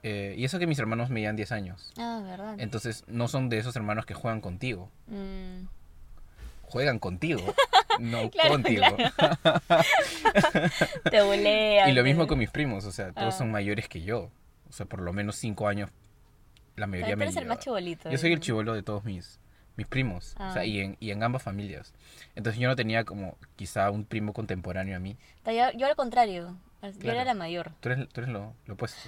eh, 0.03 0.35
y 0.39 0.45
eso 0.45 0.59
que 0.61 0.67
mis 0.69 0.79
hermanos 0.79 1.11
me 1.11 1.21
llevan 1.21 1.35
10 1.35 1.51
años. 1.51 1.93
Ah, 1.99 2.21
verdad. 2.25 2.55
Entonces, 2.59 3.03
no 3.09 3.27
son 3.27 3.49
de 3.49 3.59
esos 3.59 3.75
hermanos 3.75 4.07
que 4.07 4.15
juegan 4.15 4.41
contigo. 4.41 4.89
Mm, 5.09 5.63
Juegan 6.67 6.99
contigo, 6.99 7.41
no 8.01 8.31
Claro, 8.31 8.51
contigo. 8.51 8.83
te 11.11 11.23
bulean. 11.23 11.89
y 11.89 11.93
lo 11.93 12.03
mismo 12.03 12.27
con 12.27 12.39
mis 12.39 12.51
primos, 12.51 12.85
o 12.85 12.93
sea, 12.93 13.13
todos 13.13 13.35
Ah. 13.35 13.39
son 13.39 13.51
mayores 13.51 13.89
que 13.89 14.03
yo. 14.03 14.31
O 14.69 14.73
sea, 14.73 14.87
por 14.87 15.01
lo 15.01 15.13
menos 15.13 15.37
5 15.37 15.69
años. 15.69 15.91
La 16.77 16.87
mayoría 16.87 17.15
Pero 17.15 17.17
tú 17.17 17.19
me 17.21 17.25
eres 17.27 17.37
el 17.37 17.47
más 17.47 17.59
chibolito. 17.61 18.11
Yo 18.11 18.19
soy 18.19 18.33
el 18.33 18.39
¿no? 18.39 18.43
chivolo 18.43 18.75
de 18.75 18.83
todos 18.83 19.05
mis, 19.05 19.39
mis 19.77 19.87
primos, 19.87 20.35
o 20.39 20.53
sea, 20.53 20.63
Ah. 20.63 20.67
y 20.67 20.81
en, 20.81 20.97
y 21.01 21.11
en 21.11 21.23
ambas 21.23 21.43
familias. 21.43 21.95
Entonces 22.35 22.61
yo 22.61 22.69
no 22.69 22.77
tenía 22.77 23.05
como 23.05 23.39
quizá 23.57 23.91
un 23.91 24.05
primo 24.05 24.33
contemporáneo 24.33 24.97
a 24.97 25.01
mí. 25.01 25.17
Yo, 25.47 25.71
yo 25.77 25.87
al 25.87 25.97
contrario. 25.97 26.57
Yo 26.83 26.93
Claro. 26.99 27.21
era 27.21 27.25
la 27.25 27.35
mayor. 27.35 27.73
Tú 27.81 27.89
eres, 27.89 28.09
tú 28.11 28.21
eres 28.21 28.33
lo, 28.33 28.55
lo 28.67 28.75
opuesto. 28.75 28.99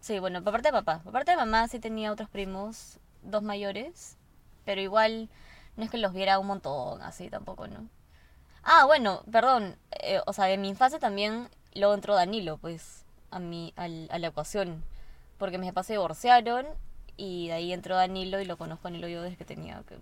Sí, 0.00 0.18
bueno, 0.20 0.42
por 0.44 0.52
parte 0.52 0.68
de 0.68 0.72
papá. 0.72 1.00
Por 1.02 1.12
parte 1.12 1.32
de 1.32 1.36
mamá 1.36 1.66
sí 1.68 1.78
tenía 1.80 2.12
otros 2.12 2.28
primos, 2.30 2.98
dos 3.22 3.42
mayores. 3.42 4.16
Pero 4.64 4.80
igual 4.80 5.28
no 5.76 5.84
es 5.84 5.90
que 5.90 5.98
los 5.98 6.12
viera 6.12 6.38
un 6.38 6.46
montón, 6.46 7.02
así 7.02 7.28
tampoco, 7.30 7.66
¿no? 7.66 7.88
Ah, 8.62 8.84
bueno, 8.86 9.22
perdón. 9.30 9.76
eh, 10.00 10.20
o 10.26 10.32
sea, 10.32 10.46
de 10.46 10.56
mi 10.58 10.68
infancia 10.68 10.98
también 10.98 11.48
luego 11.74 11.94
entró 11.94 12.14
Danilo, 12.14 12.56
pues, 12.58 13.04
a, 13.30 13.38
mi, 13.38 13.72
al- 13.76 14.08
a 14.10 14.18
la 14.18 14.28
ecuación. 14.28 14.82
Porque 15.38 15.58
mis 15.58 15.70
papás 15.70 15.86
se 15.86 15.94
divorciaron 15.94 16.66
y 17.16 17.48
de 17.48 17.54
ahí 17.54 17.72
entró 17.72 17.96
Danilo 17.96 18.40
y 18.40 18.44
lo 18.44 18.56
conozco 18.56 18.88
a 18.88 18.90
Danilo 18.90 19.08
yo 19.08 19.22
desde 19.22 19.36
que 19.36 19.44
tenía 19.44 19.82
que, 19.88 19.98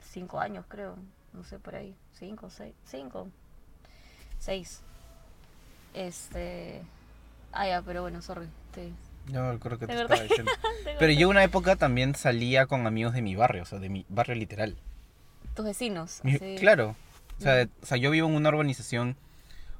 cinco 0.00 0.40
años, 0.40 0.64
creo. 0.68 0.96
No 1.32 1.44
sé, 1.44 1.58
por 1.58 1.74
ahí. 1.76 1.94
Cinco, 2.18 2.48
seis. 2.50 2.74
Cinco. 2.86 3.28
Seis. 4.38 4.80
Este... 5.92 6.82
Ah, 7.52 7.66
ya, 7.68 7.82
pero 7.82 8.02
bueno, 8.02 8.20
sorry. 8.22 8.48
Te... 8.72 8.90
No, 9.32 9.58
creo 9.58 9.78
que 9.78 9.86
te 9.86 10.00
estaba 10.00 10.20
diciendo. 10.22 10.50
Pero 10.98 11.12
yo 11.12 11.28
una 11.30 11.42
época 11.44 11.76
también 11.76 12.14
salía 12.14 12.66
con 12.66 12.86
amigos 12.86 13.14
de 13.14 13.22
mi 13.22 13.36
barrio, 13.36 13.62
o 13.62 13.64
sea, 13.66 13.78
de 13.78 13.88
mi 13.88 14.04
barrio 14.10 14.34
literal. 14.34 14.76
Tus 15.54 15.64
vecinos. 15.64 16.20
Mi-. 16.22 16.38
Claro. 16.58 16.96
O 17.38 17.42
sea, 17.42 17.52
Mm. 17.54 17.56
de- 17.56 17.68
o 17.82 17.86
sea, 17.86 17.96
yo 17.96 18.10
vivo 18.10 18.28
en 18.28 18.34
una 18.36 18.48
urbanización 18.48 19.16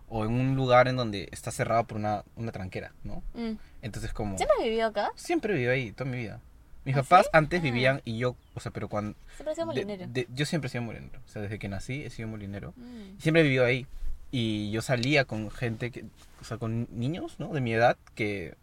o 0.09 0.25
en 0.25 0.33
un 0.33 0.55
lugar 0.57 0.89
en 0.89 0.97
donde 0.97 1.29
está 1.33 1.51
cerrado 1.51 1.85
por 1.85 1.97
una, 1.99 2.25
una 2.37 2.53
tranquera, 2.53 2.93
¿no? 3.05 3.23
Mm. 3.35 3.53
Entonces 3.83 4.13
como... 4.13 4.37
¿Siempre 4.37 4.57
has 4.59 4.65
vivido 4.65 4.87
acá? 4.89 5.11
Siempre 5.17 5.55
viví 5.55 5.67
ahí, 5.67 5.93
toda 5.93 6.11
mi 6.11 6.19
vida. 6.19 6.41
Mis 6.85 6.95
¿Ah, 6.97 7.03
papás 7.03 7.25
sí? 7.27 7.31
antes 7.33 7.61
Ah. 7.61 7.63
vivían 7.63 8.03
y 8.05 8.19
yo, 8.19 8.37
o 8.55 8.61
sea, 8.61 8.71
pero 8.73 8.89
cuando... 8.89 9.17
Siempre 9.37 9.51
has 9.53 9.57
sido 9.57 9.67
de- 9.73 9.85
molinero. 9.85 10.07
de- 10.13 10.29
yo 10.35 10.47
siempre 10.47 10.67
he 10.69 10.71
sido 10.71 10.83
molinero. 10.83 11.19
O 11.25 11.29
sea, 11.29 11.43
desde 11.43 11.59
que 11.59 11.69
nací 11.69 12.03
he 12.05 12.11
sido 12.11 12.29
molinero. 12.29 12.75
Mm. 12.77 13.19
Siempre 13.19 13.41
he 13.41 13.45
vivido 13.45 13.65
ahí. 13.65 13.87
Y 14.31 14.71
yo 14.73 14.83
salía 14.83 15.25
con 15.25 15.51
gente, 15.51 15.91
que, 15.93 16.05
o 16.41 16.45
sea, 16.45 16.59
con 16.59 16.89
niños, 16.91 17.37
¿no? 17.39 17.49
De 17.53 17.61
mi 17.61 17.73
edad 17.73 17.97
que... 18.15 18.57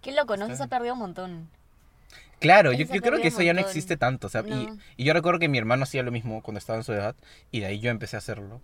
Qué 0.00 0.12
loco, 0.12 0.36
¿no? 0.36 0.46
Eso 0.46 0.56
se 0.56 0.62
ha 0.62 0.68
perdido 0.68 0.94
un 0.94 1.00
montón. 1.00 1.48
Claro, 2.38 2.72
yo, 2.72 2.86
creo 2.86 3.20
que 3.20 3.28
eso 3.28 3.42
ya 3.42 3.54
no 3.54 3.60
existe 3.60 3.96
tanto. 3.96 4.26
O 4.26 4.30
sea, 4.30 4.42
y, 4.46 4.50
No. 4.50 4.78
y 4.96 5.04
yo 5.04 5.12
recuerdo 5.12 5.38
que 5.40 5.48
mi 5.48 5.58
hermano 5.58 5.84
hacía 5.84 6.02
lo 6.02 6.12
mismo 6.12 6.42
cuando 6.42 6.58
estaba 6.58 6.78
en 6.78 6.84
su 6.84 6.92
edad. 6.92 7.16
Y 7.50 7.60
de 7.60 7.66
ahí 7.66 7.80
yo 7.80 7.90
empecé 7.90 8.16
a 8.16 8.18
hacerlo. 8.18 8.60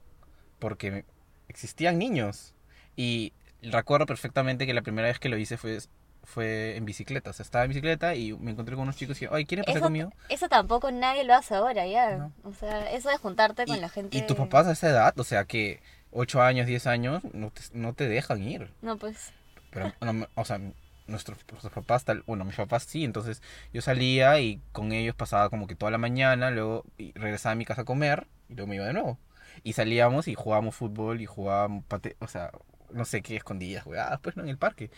Porque 0.58 1.04
existían 1.48 1.98
niños. 1.98 2.54
Y 2.96 3.32
recuerdo 3.62 4.06
perfectamente 4.06 4.66
que 4.66 4.74
la 4.74 4.82
primera 4.82 5.08
vez 5.08 5.18
que 5.18 5.28
lo 5.28 5.38
hice 5.38 5.56
fue, 5.56 5.78
fue 6.24 6.76
en 6.76 6.84
bicicleta. 6.84 7.30
O 7.30 7.32
sea, 7.32 7.44
estaba 7.44 7.64
en 7.64 7.70
bicicleta 7.70 8.14
y 8.14 8.32
me 8.34 8.50
encontré 8.50 8.74
con 8.74 8.82
unos 8.82 8.96
chicos 8.96 9.16
y 9.16 9.20
dije, 9.24 9.34
ay, 9.34 9.46
¿quieren 9.46 9.64
pasar 9.64 9.78
Eso, 9.78 9.86
conmigo? 9.86 10.12
eso 10.28 10.48
tampoco 10.48 10.90
nadie 10.90 11.24
lo 11.24 11.34
hace 11.34 11.54
ahora, 11.54 11.86
ya. 11.86 12.16
No. 12.16 12.32
O 12.44 12.52
sea, 12.52 12.92
eso 12.92 13.08
de 13.08 13.16
juntarte 13.16 13.66
con 13.66 13.80
la 13.80 13.88
gente. 13.88 14.16
y 14.18 14.22
tus 14.22 14.36
papás 14.36 14.66
a 14.66 14.72
esa 14.72 14.90
edad, 14.90 15.18
o 15.18 15.24
sea, 15.24 15.44
que, 15.44 15.80
8 16.12 16.42
años, 16.42 16.66
10 16.66 16.86
años, 16.86 17.22
no 17.32 17.50
te, 17.50 17.62
no 17.72 17.94
te 17.94 18.06
dejan 18.08 18.42
ir. 18.42 18.70
No, 18.82 18.98
pues. 18.98 19.32
Pero, 19.70 19.92
no, 20.02 20.28
o 20.34 20.44
sea, 20.44 20.60
nuestros, 21.12 21.38
nuestros 21.50 21.72
papás, 21.72 22.04
tal, 22.04 22.24
bueno, 22.26 22.44
mis 22.44 22.56
papás 22.56 22.82
sí, 22.82 23.04
entonces 23.04 23.40
yo 23.72 23.80
salía 23.82 24.40
y 24.40 24.60
con 24.72 24.90
ellos 24.92 25.14
pasaba 25.14 25.48
como 25.50 25.66
que 25.68 25.76
toda 25.76 25.92
la 25.92 25.98
mañana, 25.98 26.50
luego 26.50 26.84
regresaba 27.14 27.52
a 27.52 27.56
mi 27.56 27.64
casa 27.64 27.82
a 27.82 27.84
comer 27.84 28.26
y 28.48 28.54
luego 28.54 28.66
me 28.68 28.76
iba 28.76 28.86
de 28.86 28.92
nuevo. 28.94 29.18
Y 29.62 29.74
salíamos 29.74 30.26
y 30.28 30.34
jugábamos 30.34 30.74
fútbol 30.74 31.20
y 31.20 31.26
jugábamos, 31.26 31.84
pate, 31.84 32.16
o 32.18 32.26
sea, 32.26 32.50
no 32.90 33.04
sé 33.04 33.22
qué 33.22 33.36
escondidas 33.36 33.84
jugadas, 33.84 34.18
pues, 34.20 34.36
¿no? 34.36 34.42
En 34.42 34.48
el 34.48 34.58
parque. 34.58 34.90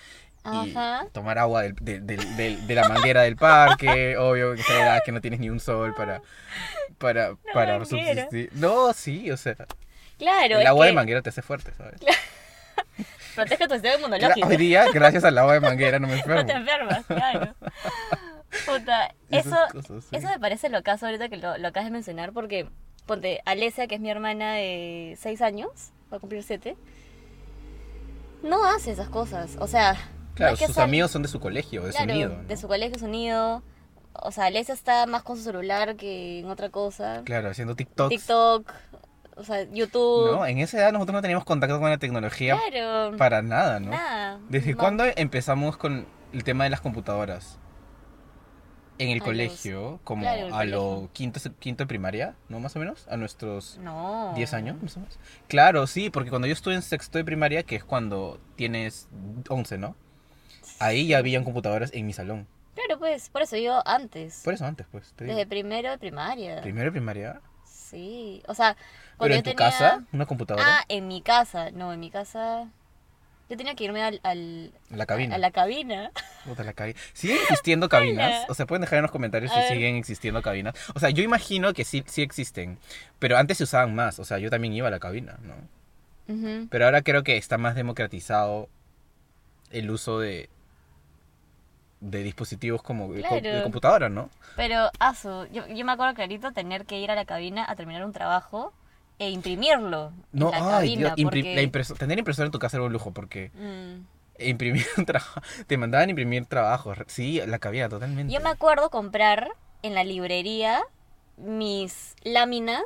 Y 0.53 0.77
Ajá. 0.77 1.07
tomar 1.13 1.39
agua 1.39 1.63
del- 1.63 1.75
del- 1.81 2.37
del- 2.37 2.67
de 2.67 2.75
la 2.75 2.89
manguera 2.89 3.23
del 3.23 3.37
parque, 3.37 4.17
obvio 4.19 4.55
que 4.55 4.61
esa 4.61 4.81
edad 4.83 5.03
que 5.05 5.13
no 5.13 5.21
tienes 5.21 5.41
ni 5.41 5.49
un 5.51 5.59
sol 5.61 5.95
para, 5.95 6.21
para, 6.99 7.37
para 7.53 7.79
manguera. 7.79 8.23
subsistir. 8.23 8.51
No, 8.53 8.93
sí, 8.93 9.31
o 9.31 9.37
sea, 9.37 9.57
Claro, 10.19 10.61
el 10.61 10.67
agua 10.67 10.85
que 10.87 10.91
de 10.91 10.95
manguera 10.95 11.23
te 11.23 11.31
hace 11.31 11.43
fuerte, 11.43 11.73
¿sabes? 11.77 12.01
protege 13.35 13.67
tu 13.69 13.75
sistema 13.75 13.97
inmunológico. 13.97 14.49
Hoy 14.49 14.57
día, 14.57 14.87
gracias 14.93 15.25
al 15.25 15.37
agua 15.39 15.55
de 15.55 15.61
manguera, 15.61 15.99
no 15.99 16.09
me 16.09 16.15
enfermo. 16.15 16.41
No 16.41 16.47
te 16.47 16.53
enfermas, 16.53 17.07
claro. 17.07 17.55
Puta, 18.67 19.13
eso, 19.31 19.57
cosas, 19.73 20.05
sí. 20.05 20.17
eso 20.17 20.29
me 20.29 20.39
parece 20.39 20.69
lo 20.69 20.83
caso 20.83 21.07
ahorita 21.07 21.29
que 21.29 21.37
lo, 21.39 21.59
lo 21.59 21.69
acabas 21.69 21.87
de 21.87 21.91
mencionar 21.93 22.33
porque, 22.33 22.69
ponte, 23.05 23.41
Alesia, 23.47 23.89
que 23.89 23.97
es 23.97 24.01
mi 24.01 24.11
hermana 24.11 24.55
de 24.55 25.17
6 25.21 25.43
años, 25.43 25.91
va 26.13 26.19
a 26.19 26.21
cumplir 26.21 26.43
7, 26.45 26.77
no 28.43 28.65
hace 28.65 28.93
esas 28.93 29.09
cosas. 29.09 29.57
O 29.59 29.67
sea, 29.67 29.95
no 29.95 30.35
Claro, 30.35 30.55
es 30.55 30.61
que 30.61 30.67
sus 30.67 30.75
sal- 30.77 30.85
amigos 30.85 31.11
son 31.11 31.23
de 31.23 31.29
su 31.29 31.41
colegio, 31.41 31.83
de 31.83 31.93
su 31.93 32.07
nido. 32.07 32.29
¿no? 32.31 32.45
de 32.45 32.57
su 32.57 32.69
colegio, 32.69 32.99
su 32.99 33.09
nido. 33.09 33.63
O 34.13 34.31
sea, 34.31 34.45
Alesia 34.47 34.75
está 34.75 35.07
más 35.07 35.23
con 35.25 35.37
su 35.37 35.43
celular 35.43 35.97
que 35.97 36.39
en 36.41 36.47
otra 36.49 36.69
cosa. 36.71 37.23
Claro, 37.25 37.51
haciendo 37.51 37.75
TikToks. 37.75 38.11
TikTok, 38.11 38.73
o 39.37 39.45
sea, 39.45 39.65
YouTube. 39.71 40.33
No, 40.33 40.47
en 40.47 40.59
esa 40.59 40.79
edad 40.79 40.93
nosotros 40.93 41.15
no 41.15 41.23
teníamos 41.23 41.45
contacto 41.45 41.79
con 41.81 41.91
la 41.91 41.99
tecnología 41.99 42.59
claro. 42.71 43.17
para 43.17 43.43
nada, 43.43 43.81
¿no? 43.81 43.91
Nada. 43.91 44.39
¿Desde 44.49 44.73
No. 44.73 44.79
cuándo 44.79 45.05
empezamos 45.17 45.77
con 45.77 46.07
el 46.33 46.45
tema 46.45 46.65
de 46.65 46.71
las 46.71 46.81
computadoras? 46.81 47.59
En 48.97 49.09
el 49.09 49.21
A 49.23 49.25
colegio, 49.25 49.99
como 50.05 50.23
claro, 50.23 50.47
el 50.47 50.53
a 50.55 50.65
lo 50.65 50.79
colegio. 50.85 51.11
quinto, 51.15 51.41
quinto 51.59 51.83
de 51.83 51.89
primaria, 51.89 52.37
¿no? 52.49 52.61
Más 52.61 52.77
o 52.77 52.79
menos, 52.79 53.09
a 53.11 53.17
nuestros 53.17 53.79
No. 53.79 54.33
10 54.37 54.55
años, 54.55 54.81
más 54.81 54.97
o 54.97 55.01
menos. 55.01 55.19
Claro, 55.49 55.89
sí, 55.89 56.11
porque 56.11 56.31
cuando 56.31 56.47
yo 56.47 56.53
estuve 56.53 56.75
en 56.75 56.83
sexto 56.83 57.19
de 57.19 57.25
primaria, 57.25 57.65
que 57.65 57.75
es 57.75 57.83
cuando 57.83 58.39
tienes 58.55 59.09
11, 59.49 59.79
¿no? 59.79 59.97
Ahí 60.79 61.09
ya 61.09 61.19
habían 61.19 61.43
computadoras 61.43 61.91
en 61.93 62.07
mi 62.07 62.13
salón. 62.13 62.47
Claro, 62.77 63.01
pues, 63.01 63.31
por 63.31 63.43
eso 63.43 63.57
yo 63.57 63.83
antes. 63.85 64.43
Por 64.45 64.55
eso 64.55 64.65
antes, 64.65 64.87
pues. 64.93 65.13
Desde 65.17 65.45
primero 65.47 65.91
de 65.91 65.99
primaria. 65.99 66.61
Primero 66.63 66.87
de 66.87 66.93
primaria. 66.93 67.41
Sí, 67.65 68.43
o 68.47 68.55
sea, 68.55 68.77
Pero 69.19 69.35
en 69.35 69.43
tu 69.43 69.51
tenía... 69.51 69.57
casa, 69.71 70.03
una 70.13 70.27
computadora, 70.27 70.65
Ah, 70.81 70.85
en 70.89 71.07
mi 71.09 71.23
casa. 71.23 71.71
No, 71.71 71.93
en 71.93 72.01
mi 72.01 72.11
casa... 72.11 72.69
Yo 73.51 73.59
tenía 73.59 73.75
que 73.75 73.85
irme 73.85 74.03
al, 74.03 74.21
al- 74.23 74.73
la 74.89 75.05
cabina. 75.05 75.35
a 75.35 75.39
la 75.39 75.51
cabina. 75.51 76.11
Puta, 76.47 76.65
la 76.65 76.73
cabi- 76.75 76.97
¿Siguen 77.13 77.37
existiendo 77.43 77.89
cabinas? 77.91 78.47
O 78.49 78.55
sea, 78.55 78.65
pueden 78.67 78.81
dejar 78.81 78.97
en 78.99 79.03
los 79.03 79.11
comentarios 79.11 79.53
A 79.53 79.55
si 79.57 79.61
ver. 79.61 79.69
siguen 79.73 79.97
existiendo 79.97 80.41
cabinas. 80.41 80.75
O 80.95 80.99
sea, 80.99 81.11
yo 81.11 81.23
imagino 81.23 81.75
que 81.75 81.85
sí, 81.85 82.03
sí 82.07 82.23
existen, 82.23 82.79
pero 83.19 83.37
antes 83.37 83.59
se 83.59 83.65
usaban 83.65 83.95
más. 83.95 84.19
O 84.19 84.25
sea, 84.25 84.39
yo 84.39 84.49
también 84.49 84.73
iba 84.73 84.89
a 84.89 84.91
la 84.91 84.99
cabina, 84.99 85.37
¿no? 85.43 85.55
Pero 86.71 86.87
ahora 86.87 87.03
creo 87.03 87.23
que 87.23 87.37
está 87.37 87.59
más 87.59 87.75
democratizado 87.75 88.69
el 89.71 89.91
uso 89.91 90.19
de 90.21 90.49
de 92.01 92.23
dispositivos 92.23 92.83
como 92.83 93.09
co- 93.09 93.15
de 93.15 93.23
Claro. 93.23 93.63
computadora, 93.63 94.09
¿no? 94.09 94.29
Pero, 94.57 94.91
asu, 94.99 95.47
yo, 95.53 95.67
yo 95.69 95.85
me 95.87 95.93
acuerdo 95.93 96.15
clarito 96.15 96.53
tener 96.53 96.85
que 96.85 96.99
ir 96.99 97.11
a 97.11 97.15
la 97.15 97.25
cabina 97.25 97.65
a 97.69 97.75
terminar 97.77 98.05
un 98.05 98.13
trabajo 98.13 98.73
e 99.19 99.31
imprimirlo 99.31 100.13
No, 100.33 100.53
en 100.53 100.61
la 100.65 100.79
ay, 100.79 100.97
Dios, 100.97 101.11
cabina. 101.11 101.31
impri- 101.31 101.43
porque... 101.43 101.55
la 101.55 101.63
impreso- 101.63 101.95
tener 101.97 102.19
impresora 102.19 102.47
en 102.47 102.53
tu 102.53 102.59
casa 102.59 102.77
era 102.77 102.85
un 102.87 102.93
lujo 102.93 103.13
porque 103.13 103.51
Mm. 103.55 104.07
imprimir 104.45 104.85
un 104.97 105.07
trabajo, 105.07 105.41
te 105.67 105.77
mandaban 105.77 106.11
imprimir 106.11 106.47
trabajos. 106.47 106.99
Sí, 107.07 107.41
la 107.47 107.59
cabina 107.59 107.89
totalmente. 107.89 108.33
Yo 108.33 108.41
me 108.41 108.49
acuerdo 108.51 108.91
comprar 108.91 109.49
en 109.83 109.95
la 109.95 110.03
librería 110.05 110.83
mis 111.37 112.15
láminas 112.23 112.83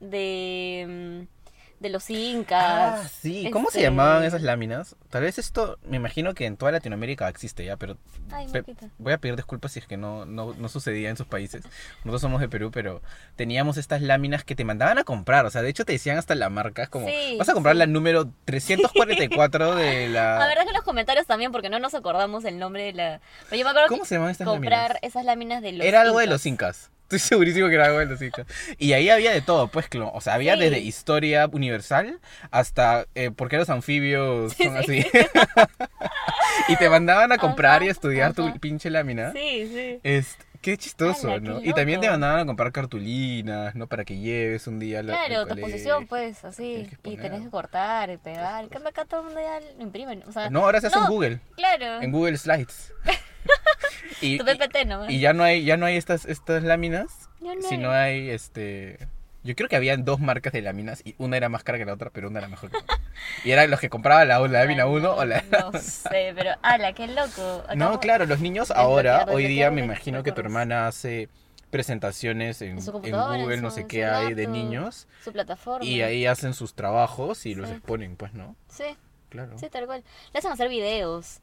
de, 0.00 1.26
mm, 1.28 1.82
de 1.82 1.88
los 1.90 2.08
incas. 2.10 3.00
Ah, 3.04 3.08
sí. 3.08 3.48
¿Cómo 3.52 3.70
se 3.70 3.78
Este- 3.78 3.90
llamaban 3.90 4.24
esas 4.24 4.42
láminas? 4.42 4.96
Tal 5.12 5.22
vez 5.22 5.38
esto, 5.38 5.78
me 5.86 5.98
imagino 5.98 6.32
que 6.32 6.46
en 6.46 6.56
toda 6.56 6.72
Latinoamérica 6.72 7.28
existe 7.28 7.64
ya, 7.66 7.76
pero 7.76 7.98
Ay, 8.30 8.48
pe- 8.50 8.64
voy 8.96 9.12
a 9.12 9.18
pedir 9.18 9.36
disculpas 9.36 9.70
si 9.72 9.78
es 9.78 9.86
que 9.86 9.98
no, 9.98 10.24
no, 10.24 10.54
no 10.54 10.68
sucedía 10.70 11.10
en 11.10 11.18
sus 11.18 11.26
países. 11.26 11.62
Nosotros 11.98 12.22
somos 12.22 12.40
de 12.40 12.48
Perú, 12.48 12.70
pero 12.72 13.02
teníamos 13.36 13.76
estas 13.76 14.00
láminas 14.00 14.42
que 14.42 14.54
te 14.56 14.64
mandaban 14.64 14.96
a 14.96 15.04
comprar. 15.04 15.44
O 15.44 15.50
sea, 15.50 15.60
de 15.60 15.68
hecho 15.68 15.84
te 15.84 15.92
decían 15.92 16.16
hasta 16.16 16.34
la 16.34 16.48
marca, 16.48 16.82
es 16.82 16.88
como, 16.88 17.06
Sí, 17.08 17.36
vas 17.38 17.48
a 17.50 17.52
comprar 17.52 17.74
sí. 17.74 17.80
la 17.80 17.86
número 17.86 18.30
344 18.46 19.74
de 19.74 20.06
A 20.06 20.08
la... 20.08 20.38
ver, 20.46 20.54
dejen 20.56 20.68
en 20.68 20.74
los 20.74 20.82
comentarios 20.84 21.26
también 21.26 21.52
porque 21.52 21.68
no 21.68 21.78
nos 21.78 21.94
acordamos 21.94 22.44
el 22.46 22.58
nombre 22.58 22.84
de 22.84 22.92
la... 22.94 23.20
Pero 23.50 23.60
yo 23.60 23.64
me 23.66 23.70
acuerdo 23.70 23.88
¿Cómo 23.88 24.02
que 24.02 24.08
se 24.08 24.14
llamaban 24.14 24.32
estas 24.32 24.46
comprar 24.48 24.80
láminas? 24.94 24.98
esas 25.02 25.24
láminas 25.24 25.62
de 25.62 25.72
los 25.72 25.86
Era 25.86 26.00
algo 26.00 26.18
de 26.20 26.26
los 26.26 26.46
incas. 26.46 26.90
Estoy 27.02 27.18
segurísimo 27.18 27.68
que 27.68 27.74
era 27.74 27.84
algo 27.86 27.98
de 27.98 28.06
los 28.06 28.22
incas. 28.22 28.46
Y 28.78 28.94
ahí 28.94 29.10
había 29.10 29.32
de 29.32 29.42
todo, 29.42 29.68
pues, 29.68 29.86
o 29.94 30.20
sea, 30.22 30.32
había 30.32 30.54
Sí. 30.54 30.60
desde 30.60 30.78
historia 30.80 31.46
universal 31.52 32.18
hasta 32.50 33.06
eh, 33.14 33.30
por 33.30 33.50
qué 33.50 33.58
los 33.58 33.68
anfibios 33.68 34.54
son 34.54 34.76
así. 34.78 35.01
y 36.68 36.76
te 36.76 36.88
mandaban 36.88 37.32
a 37.32 37.38
comprar 37.38 37.82
y 37.82 37.88
estudiar 37.88 38.32
ajá. 38.32 38.34
tu 38.34 38.58
pinche 38.58 38.90
lámina. 38.90 39.32
Sí, 39.32 39.70
sí. 39.72 40.00
Es, 40.02 40.36
qué 40.60 40.76
chistoso, 40.76 41.28
Ala, 41.28 41.40
qué 41.40 41.48
¿no? 41.48 41.60
Y 41.62 41.72
también 41.72 42.00
te 42.00 42.08
mandaban 42.08 42.40
a 42.40 42.46
comprar 42.46 42.72
cartulinas, 42.72 43.74
¿no? 43.74 43.86
Para 43.86 44.04
que 44.04 44.18
lleves 44.18 44.66
un 44.66 44.78
día 44.78 45.02
la, 45.02 45.24
Claro, 45.24 45.46
tu 45.46 45.54
exposición, 45.54 46.06
pues, 46.06 46.44
así. 46.44 46.88
Que 47.02 47.10
Y 47.10 47.16
tenés 47.16 47.42
que 47.42 47.50
cortar 47.50 48.10
y 48.10 48.16
pegar. 48.16 48.68
Cambio 48.68 48.90
acá 48.90 49.04
todo 49.04 49.20
el 49.20 49.26
mundo 49.26 49.40
ya 49.40 49.60
lo 49.76 49.82
imprimen. 49.82 50.22
O 50.26 50.32
sea, 50.32 50.50
No, 50.50 50.60
ahora 50.60 50.80
se 50.80 50.86
hace 50.86 50.98
en 50.98 51.06
Google, 51.06 51.40
Claro. 51.56 52.02
en 52.02 52.12
Google 52.12 52.36
Slides. 52.38 52.92
y, 54.20 54.38
tu 54.38 54.44
PPT 54.44 54.86
nomás. 54.86 55.10
y, 55.10 55.18
ya 55.20 55.32
no 55.32 55.42
hay, 55.42 55.64
ya 55.64 55.76
no 55.76 55.86
hay 55.86 55.96
estas, 55.96 56.24
estas 56.26 56.62
láminas, 56.62 57.28
Ya 57.40 57.54
no 57.54 57.62
sino 57.62 57.90
hay 57.90 58.30
este. 58.30 58.98
Yo 59.44 59.54
creo 59.56 59.68
que 59.68 59.76
habían 59.76 60.04
dos 60.04 60.20
marcas 60.20 60.52
de 60.52 60.62
láminas 60.62 61.02
y 61.04 61.14
una 61.18 61.36
era 61.36 61.48
más 61.48 61.64
cara 61.64 61.76
que 61.78 61.84
la 61.84 61.94
otra, 61.94 62.10
pero 62.10 62.28
una 62.28 62.38
era 62.38 62.48
mejor 62.48 62.70
que 62.70 62.76
la 62.78 62.82
otra. 62.84 63.00
Y 63.44 63.50
eran 63.50 63.70
los 63.70 63.80
que 63.80 63.88
compraban 63.90 64.28
la, 64.28 64.38
la 64.38 64.60
lámina 64.60 64.86
1 64.86 65.14
o 65.14 65.24
la. 65.24 65.42
No 65.50 65.72
sé, 65.80 66.32
pero. 66.36 66.52
¡Hala, 66.62 66.92
qué 66.92 67.08
loco! 67.08 67.64
No, 67.74 67.98
claro, 68.00 68.26
los 68.26 68.40
niños 68.40 68.70
ahora, 68.70 69.26
hoy 69.28 69.46
día 69.48 69.70
me 69.70 69.82
imagino 69.84 70.22
que 70.22 70.32
tu 70.32 70.40
hermana 70.40 70.86
hace 70.86 71.28
presentaciones 71.70 72.60
en, 72.62 72.72
En 72.72 72.82
su 72.82 72.90
en 72.90 72.92
computadora, 72.92 73.36
en 73.36 73.42
Google, 73.42 73.60
no 73.62 73.70
sé 73.70 73.86
qué 73.86 74.04
hay 74.04 74.34
de 74.34 74.46
niños. 74.46 75.08
Su 75.24 75.32
plataforma. 75.32 75.84
Y 75.84 76.02
ahí 76.02 76.26
hacen 76.26 76.54
sus 76.54 76.74
trabajos 76.74 77.46
y 77.46 77.54
los 77.54 77.70
exponen, 77.70 78.16
pues, 78.16 78.34
¿no? 78.34 78.56
Sí, 78.68 78.84
Claro. 79.30 79.58
sí, 79.58 79.68
tal 79.70 79.86
cual. 79.86 80.04
Le 80.32 80.38
hacen 80.38 80.52
hacer 80.52 80.68
videos. 80.68 81.40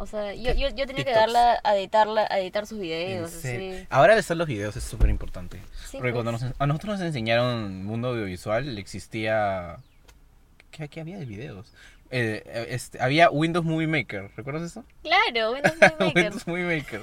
O 0.00 0.06
sea, 0.06 0.34
yo, 0.34 0.54
yo, 0.54 0.70
yo 0.70 0.86
tenía 0.86 1.04
que 1.04 1.12
darla 1.12 1.60
a 1.62 1.76
editarla, 1.76 2.26
a 2.30 2.40
editar 2.40 2.66
sus 2.66 2.78
videos, 2.78 3.34
así. 3.34 3.86
Ahora 3.90 4.14
de 4.14 4.20
hacer 4.20 4.38
los 4.38 4.48
videos 4.48 4.74
es 4.74 4.82
súper 4.82 5.10
importante. 5.10 5.58
Sí, 5.84 5.98
Porque 5.98 6.12
pues. 6.12 6.14
cuando 6.14 6.32
nos, 6.32 6.42
a 6.58 6.66
nosotros 6.66 6.98
nos 6.98 7.06
enseñaron 7.06 7.84
mundo 7.84 8.08
audiovisual, 8.08 8.78
existía... 8.78 9.76
¿Qué, 10.70 10.88
qué 10.88 11.02
había 11.02 11.18
de 11.18 11.26
videos? 11.26 11.70
Eh, 12.12 12.66
este, 12.70 13.00
había 13.00 13.30
Windows 13.30 13.64
Movie 13.64 13.86
Maker, 13.86 14.30
¿recuerdas 14.36 14.64
eso? 14.64 14.84
Claro, 15.02 15.52
Windows 15.54 15.74
Movie 15.80 15.94
Maker. 16.06 16.22
Windows 16.24 16.46
Movie 16.46 16.64
Maker. 16.64 17.00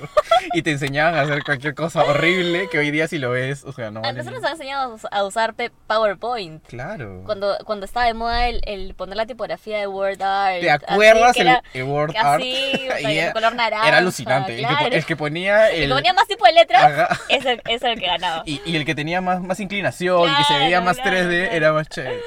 y 0.54 0.62
te 0.62 0.72
enseñaban 0.72 1.15
a 1.15 1.22
hacer 1.22 1.43
cualquier 1.43 1.76
cosa 1.76 2.04
horrible 2.04 2.67
que 2.70 2.78
hoy 2.78 2.91
día 2.91 3.08
si 3.08 3.17
lo 3.17 3.30
ves, 3.30 3.63
o 3.63 3.72
sea, 3.72 3.89
no 3.89 4.02
A 4.04 4.12
nosotros 4.12 4.41
nos 4.41 4.43
han 4.43 4.52
enseñado 4.54 4.98
a 5.10 5.24
usar 5.24 5.56
PowerPoint. 5.88 6.62
Claro. 6.67 7.22
Cuando, 7.26 7.58
cuando 7.65 7.86
estaba 7.86 8.06
de 8.06 8.13
moda 8.13 8.48
el, 8.48 8.62
el 8.65 8.96
poner 8.96 9.15
la 9.15 9.26
tipografía 9.26 9.80
de 9.80 9.88
Word 9.88 10.22
Art. 10.22 10.60
¿Te 10.60 10.72
así, 10.72 10.86
acuerdas 10.88 11.34
que 11.36 11.41
el, 11.41 11.48
era 11.48 11.63
el 11.74 11.84
Word 11.84 12.15
Art? 12.17 12.41
así, 12.41 12.74
o 12.74 12.98
sea, 12.98 13.02
Y 13.12 13.15
de 13.15 13.20
era, 13.22 13.34
color 13.34 13.56
naranja. 13.56 13.88
era 13.88 13.98
alucinante. 14.00 14.60
El, 14.60 14.67
que, 15.06 15.13
el 15.13 15.17
ponía 15.17 15.70
El 15.72 15.84
el... 15.84 15.89
que 15.89 15.96
ponía 15.96 16.13
más 16.13 16.28
tipo 16.28 16.46
de 16.46 16.52
letras, 16.52 17.17
ese 17.30 17.62
era 17.65 17.91
el 17.93 18.00
que 18.00 18.08
ganaba. 18.08 18.43
Y, 18.46 18.62
y 18.65 18.76
el 18.76 18.84
que 18.84 18.93
tenía 18.93 19.22
más, 19.22 19.41
más 19.41 19.60
inclinación 19.62 20.30
y 20.30 20.36
que 20.36 20.43
se 20.43 20.58
veía 20.58 20.82
más 20.82 20.98
claro, 20.98 21.17
3D 21.17 21.39
claro. 21.43 21.56
era 21.56 21.72
más 21.74 21.88
chévere. 21.88 22.20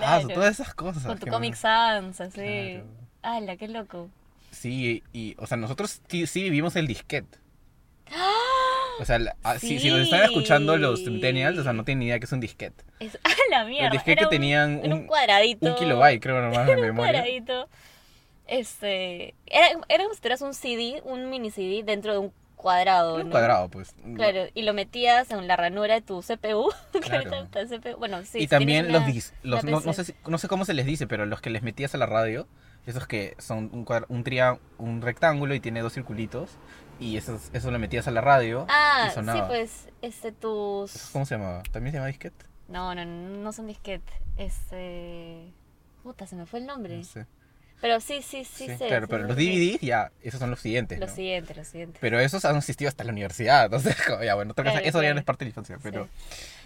Ah, 0.00 0.20
todas 0.32 0.58
esas 0.60 0.74
cosas. 0.74 1.04
Con 1.04 1.18
tu 1.18 1.26
Comic 1.26 1.54
Sans, 1.54 2.20
así. 2.20 2.40
Claro. 2.40 2.84
¡Hala, 3.22 3.56
qué 3.56 3.68
loco! 3.68 4.08
Sí, 4.50 5.02
y, 5.12 5.34
o 5.38 5.46
sea, 5.46 5.56
nosotros 5.56 6.00
sí, 6.08 6.26
sí 6.26 6.42
vivimos 6.44 6.76
el 6.76 6.86
disquete. 6.86 7.38
O 9.00 9.04
sea, 9.04 9.18
la- 9.18 9.36
ah, 9.42 9.58
si, 9.58 9.80
si 9.80 9.90
nos 9.90 10.00
están 10.00 10.22
escuchando 10.22 10.76
los 10.76 11.02
centennials, 11.04 11.58
o 11.58 11.64
sea, 11.64 11.72
no 11.72 11.84
tienen 11.84 12.00
ni 12.00 12.06
idea 12.06 12.18
que 12.20 12.26
es 12.26 12.32
un 12.32 12.38
disquete. 12.40 12.84
Es, 13.00 13.18
¡Ah, 13.24 13.30
la 13.50 13.64
mierda! 13.64 13.86
El 13.86 13.92
disquete 13.92 14.12
Era 14.12 14.20
que 14.20 14.24
un- 14.26 14.30
tenían 14.30 14.80
un, 14.84 14.92
un- 14.92 15.06
cuadradito. 15.06 15.66
Un 15.66 15.74
kilobyte, 15.74 16.20
creo, 16.22 16.40
nomás 16.40 16.64
de 16.66 16.72
Era 16.72 16.80
un 16.80 16.86
memoria. 16.86 17.12
cuadradito. 17.12 17.68
Este. 18.46 19.34
Era, 19.46 19.68
era 19.88 20.04
como 20.04 20.14
si 20.14 20.20
tuvieras 20.20 20.42
un 20.42 20.54
CD, 20.54 21.00
un 21.04 21.28
mini 21.30 21.50
CD 21.50 21.82
dentro 21.82 22.12
de 22.12 22.18
un 22.18 22.32
cuadrado. 22.64 23.14
Era 23.14 23.22
un 23.24 23.28
¿no? 23.28 23.32
cuadrado, 23.32 23.68
pues. 23.68 23.94
Claro, 24.16 24.46
y 24.54 24.62
lo 24.62 24.72
metías 24.74 25.30
en 25.30 25.46
la 25.46 25.54
ranura 25.56 25.94
de 25.94 26.00
tu 26.00 26.20
CPU. 26.22 26.72
Claro. 27.00 27.30
CPU. 27.52 27.96
Bueno, 27.98 28.22
sí. 28.24 28.38
y 28.40 28.46
también 28.48 28.90
los, 28.90 29.02
dis- 29.04 29.32
los 29.42 29.62
no, 29.62 29.80
no 29.80 29.92
sé, 29.92 30.04
si- 30.04 30.14
no 30.26 30.38
sé 30.38 30.48
cómo 30.48 30.64
se 30.64 30.74
les 30.74 30.86
dice, 30.86 31.06
pero 31.06 31.26
los 31.26 31.40
que 31.40 31.50
les 31.50 31.62
metías 31.62 31.94
a 31.94 31.98
la 31.98 32.06
radio, 32.06 32.48
esos 32.86 33.06
que 33.06 33.36
son 33.38 33.70
un, 33.72 33.84
cuadra- 33.84 34.06
un, 34.08 34.24
tria- 34.24 34.58
un 34.78 35.02
rectángulo 35.02 35.54
y 35.54 35.60
tiene 35.60 35.80
dos 35.82 35.92
circulitos, 35.92 36.50
y 36.98 37.16
esos, 37.16 37.50
eso 37.52 37.70
lo 37.70 37.78
metías 37.78 38.08
a 38.08 38.10
la 38.10 38.20
radio 38.22 38.66
Ah, 38.68 39.04
y 39.06 39.08
sí, 39.10 39.14
sonaba. 39.14 39.46
pues, 39.48 39.88
este, 40.02 40.32
tus... 40.32 41.10
¿Cómo 41.12 41.26
se 41.26 41.36
llamaba? 41.36 41.62
¿También 41.70 41.92
se 41.92 41.98
llama 41.98 42.06
disquete? 42.08 42.46
No, 42.68 42.94
no, 42.94 43.04
no 43.04 43.52
son 43.52 43.66
disquete. 43.66 44.12
Este... 44.36 45.52
Puta, 46.02 46.26
se 46.26 46.36
me 46.36 46.46
fue 46.46 46.60
el 46.60 46.66
nombre. 46.66 46.96
No 46.98 47.04
sé. 47.04 47.26
Pero 47.80 48.00
sí, 48.00 48.22
sí, 48.22 48.44
sí, 48.44 48.66
Sí, 48.66 48.76
sé, 48.76 48.86
claro, 48.86 49.06
sí 49.06 49.10
pero 49.10 49.24
los. 49.24 49.36
DVDs 49.36 49.80
ya, 49.80 50.10
esos 50.22 50.40
son 50.40 50.50
los 50.50 50.60
siguientes. 50.60 50.98
Lo 50.98 51.06
¿no? 51.06 51.14
siguiente, 51.14 51.54
lo 51.54 51.64
siguiente. 51.64 51.98
Pero 52.00 52.18
esos 52.18 52.44
han 52.44 52.56
existido 52.56 52.88
hasta 52.88 53.04
la 53.04 53.12
universidad. 53.12 53.64
Entonces, 53.66 53.96
ya, 54.22 54.34
bueno, 54.34 54.52
otra 54.52 54.64
cosa, 54.64 54.74
Claro, 54.76 54.88
eso 54.88 55.02
ya 55.02 55.12
no 55.12 55.20
es 55.20 55.24
parte 55.26 55.44
de 55.44 55.46
la 55.46 55.50
infancia, 55.50 55.78
pero. 55.82 56.08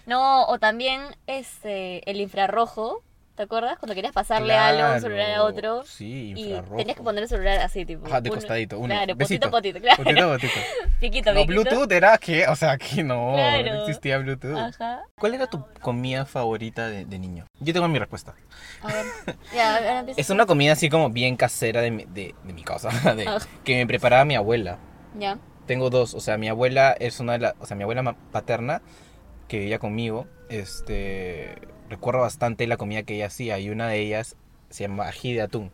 No, 0.05 0.45
o 0.45 0.59
también 0.59 1.01
este 1.27 2.09
el 2.09 2.21
infrarrojo, 2.21 3.03
¿te 3.39 3.43
acuerdas? 3.43 3.79
Cuando 3.79 3.95
querías 3.95 4.11
pasarle 4.11 4.53
algo 4.53 4.85
de 4.89 4.95
un 4.95 4.99
celular 5.01 5.21
a 5.21 5.27
Claro, 5.35 5.45
otro. 5.45 5.83
Sí, 5.85 6.33
Y 6.35 6.43
infrarrojo. 6.47 6.75
tenías 6.75 6.97
que 6.97 7.03
poner 7.03 7.23
el 7.23 7.29
celular 7.29 7.59
así, 7.59 7.85
tipo. 7.85 8.05
Ajá, 8.05 8.19
de 8.19 8.29
costadito, 8.31 8.77
uno. 8.77 8.93
Claro, 8.93 9.15
Besito. 9.15 9.49
potito, 9.49 9.79
potito, 9.79 9.79
claro. 9.79 10.03
Potito, 10.03 10.27
potito. 10.29 10.53
Piquito, 10.99 11.33
No, 11.33 11.41
piquito. 11.45 11.61
Bluetooth 11.61 11.91
era 11.93 12.17
que, 12.17 12.45
o 12.47 12.55
sea, 12.57 12.71
aquí 12.71 13.01
no, 13.01 13.31
Claro. 13.35 13.73
no 13.75 13.79
existía 13.79 14.17
Bluetooth. 14.17 14.57
Ajá. 14.57 15.03
¿Cuál 15.17 15.35
era 15.35 15.47
tu 15.47 15.65
comida 15.79 16.25
favorita 16.25 16.89
de, 16.89 17.05
de 17.05 17.17
niño? 17.17 17.45
Yo 17.61 17.71
tengo 17.73 17.87
mi 17.87 17.97
respuesta. 17.97 18.35
A 18.83 18.87
ver. 18.87 19.05
Ya, 19.55 19.77
ahora 19.77 19.99
empieza. 19.99 20.19
Es 20.21 20.29
una 20.31 20.45
comida 20.45 20.73
así 20.73 20.89
como 20.89 21.09
bien 21.09 21.37
casera 21.37 21.79
de 21.79 21.91
mi, 21.91 22.03
de, 22.03 22.35
de 22.43 22.51
mi 22.53 22.63
casa, 22.63 22.89
de- 23.15 23.25
que 23.63 23.77
me 23.77 23.87
preparaba 23.87 24.25
mi 24.25 24.35
abuela. 24.35 24.79
Ya. 25.17 25.37
Tengo 25.65 25.89
dos, 25.89 26.13
o 26.13 26.19
sea, 26.19 26.37
mi 26.37 26.49
abuela 26.49 26.91
es 26.99 27.21
una 27.21 27.33
de 27.33 27.39
las, 27.39 27.53
o 27.61 27.65
sea, 27.65 27.77
mi 27.77 27.83
abuela 27.83 28.17
paterna 28.33 28.81
que 29.47 29.59
vivía 29.59 29.79
conmigo, 29.79 30.27
este, 30.49 31.55
recuerdo 31.89 32.21
bastante 32.21 32.67
la 32.67 32.77
comida 32.77 33.03
que 33.03 33.15
ella 33.15 33.27
hacía 33.27 33.59
y 33.59 33.69
una 33.69 33.87
de 33.87 33.99
ellas 33.99 34.35
se 34.69 34.83
llama 34.83 35.07
ají 35.07 35.33
de 35.33 35.41
atún, 35.41 35.71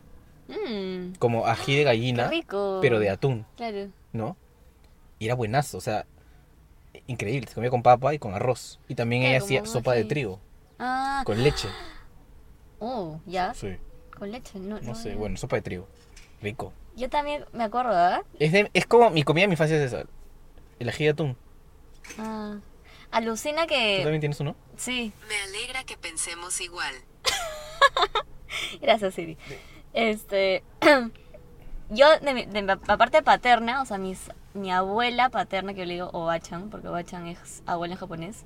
Mmm. 0.47 1.15
como 1.19 1.45
ají 1.47 1.75
de 1.75 1.84
gallina, 1.84 2.30
rico. 2.30 2.80
pero 2.82 2.99
de 2.99 3.10
atún, 3.10 3.45
Claro. 3.58 3.89
¿no? 4.13 4.38
Y 5.19 5.25
era 5.25 5.36
buenazo, 5.36 5.78
o 5.78 5.82
sea, 5.82 6.06
increíble, 7.08 7.47
se 7.47 7.56
comía 7.56 7.69
con 7.69 7.84
papa 7.84 8.13
y 8.13 8.19
con 8.19 8.34
arroz. 8.34 8.80
Y 8.88 8.95
también 8.95 9.21
Claro, 9.23 9.36
ella 9.36 9.43
hacía 9.45 9.65
sopa 9.65 9.93
de 9.93 10.06
trigo, 10.06 10.39
Ah. 10.80 11.23
con 11.25 11.41
leche. 11.43 11.67
Oh, 12.80 13.19
ya. 13.25 13.54
Sí, 13.54 13.78
Con 14.17 14.32
leche, 14.32 14.60
no. 14.60 14.80
no 14.82 14.95
sé, 14.95 15.13
no. 15.13 15.19
bueno, 15.19 15.38
sopa 15.38 15.56
de 15.58 15.62
trigo, 15.62 15.88
rico. 16.41 16.73
Yo 16.95 17.10
también 17.10 17.45
me 17.51 17.63
acuerdo, 17.65 17.89
¿verdad? 17.89 18.21
Es, 18.39 18.51
de- 18.54 18.69
es 18.73 18.86
como 18.86 19.10
mi 19.10 19.23
comida 19.23 19.43
de 19.43 19.47
mi 19.49 19.54
infancia 19.54 19.78
es 19.78 19.91
esa, 19.93 20.06
el 20.80 20.89
ají 20.89 21.04
de 21.06 21.10
atún. 21.10 21.38
Ah. 22.19 22.58
Alucina 23.15 23.62
¿Tú 23.63 23.69
que. 23.69 23.99
también 24.04 24.19
tienes 24.19 24.39
uno? 24.41 24.56
Sí. 24.78 25.13
Me 25.30 25.36
alegra 25.41 25.84
que 25.86 25.97
pensemos 25.97 26.60
igual. 26.62 26.93
Gracias, 28.82 29.13
Siri. 29.13 29.38
Este. 29.93 30.63
yo, 31.89 32.19
de 32.19 32.34
mi, 32.34 32.45
de 32.45 32.62
mi 32.62 32.75
pa- 32.75 32.97
parte 32.97 33.21
paterna, 33.23 33.82
o 33.82 33.86
sea, 33.86 33.97
mis, 33.97 34.30
mi 34.54 34.71
abuela 34.71 35.30
paterna, 35.30 35.73
que 35.73 35.80
yo 35.80 35.86
le 35.86 35.93
digo 35.95 36.10
Obachan, 36.13 36.69
porque 36.69 36.88
Obachan 36.88 37.28
es 37.28 37.63
abuela 37.65 37.93
en 37.93 37.99
japonés, 37.99 38.43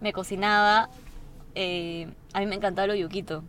me 0.00 0.12
cocinaba. 0.12 0.88
eh, 1.54 2.12
a 2.32 2.40
mí 2.40 2.46
me 2.46 2.56
encantaba 2.56 2.84
el 2.86 2.92
oyukito. 2.92 3.44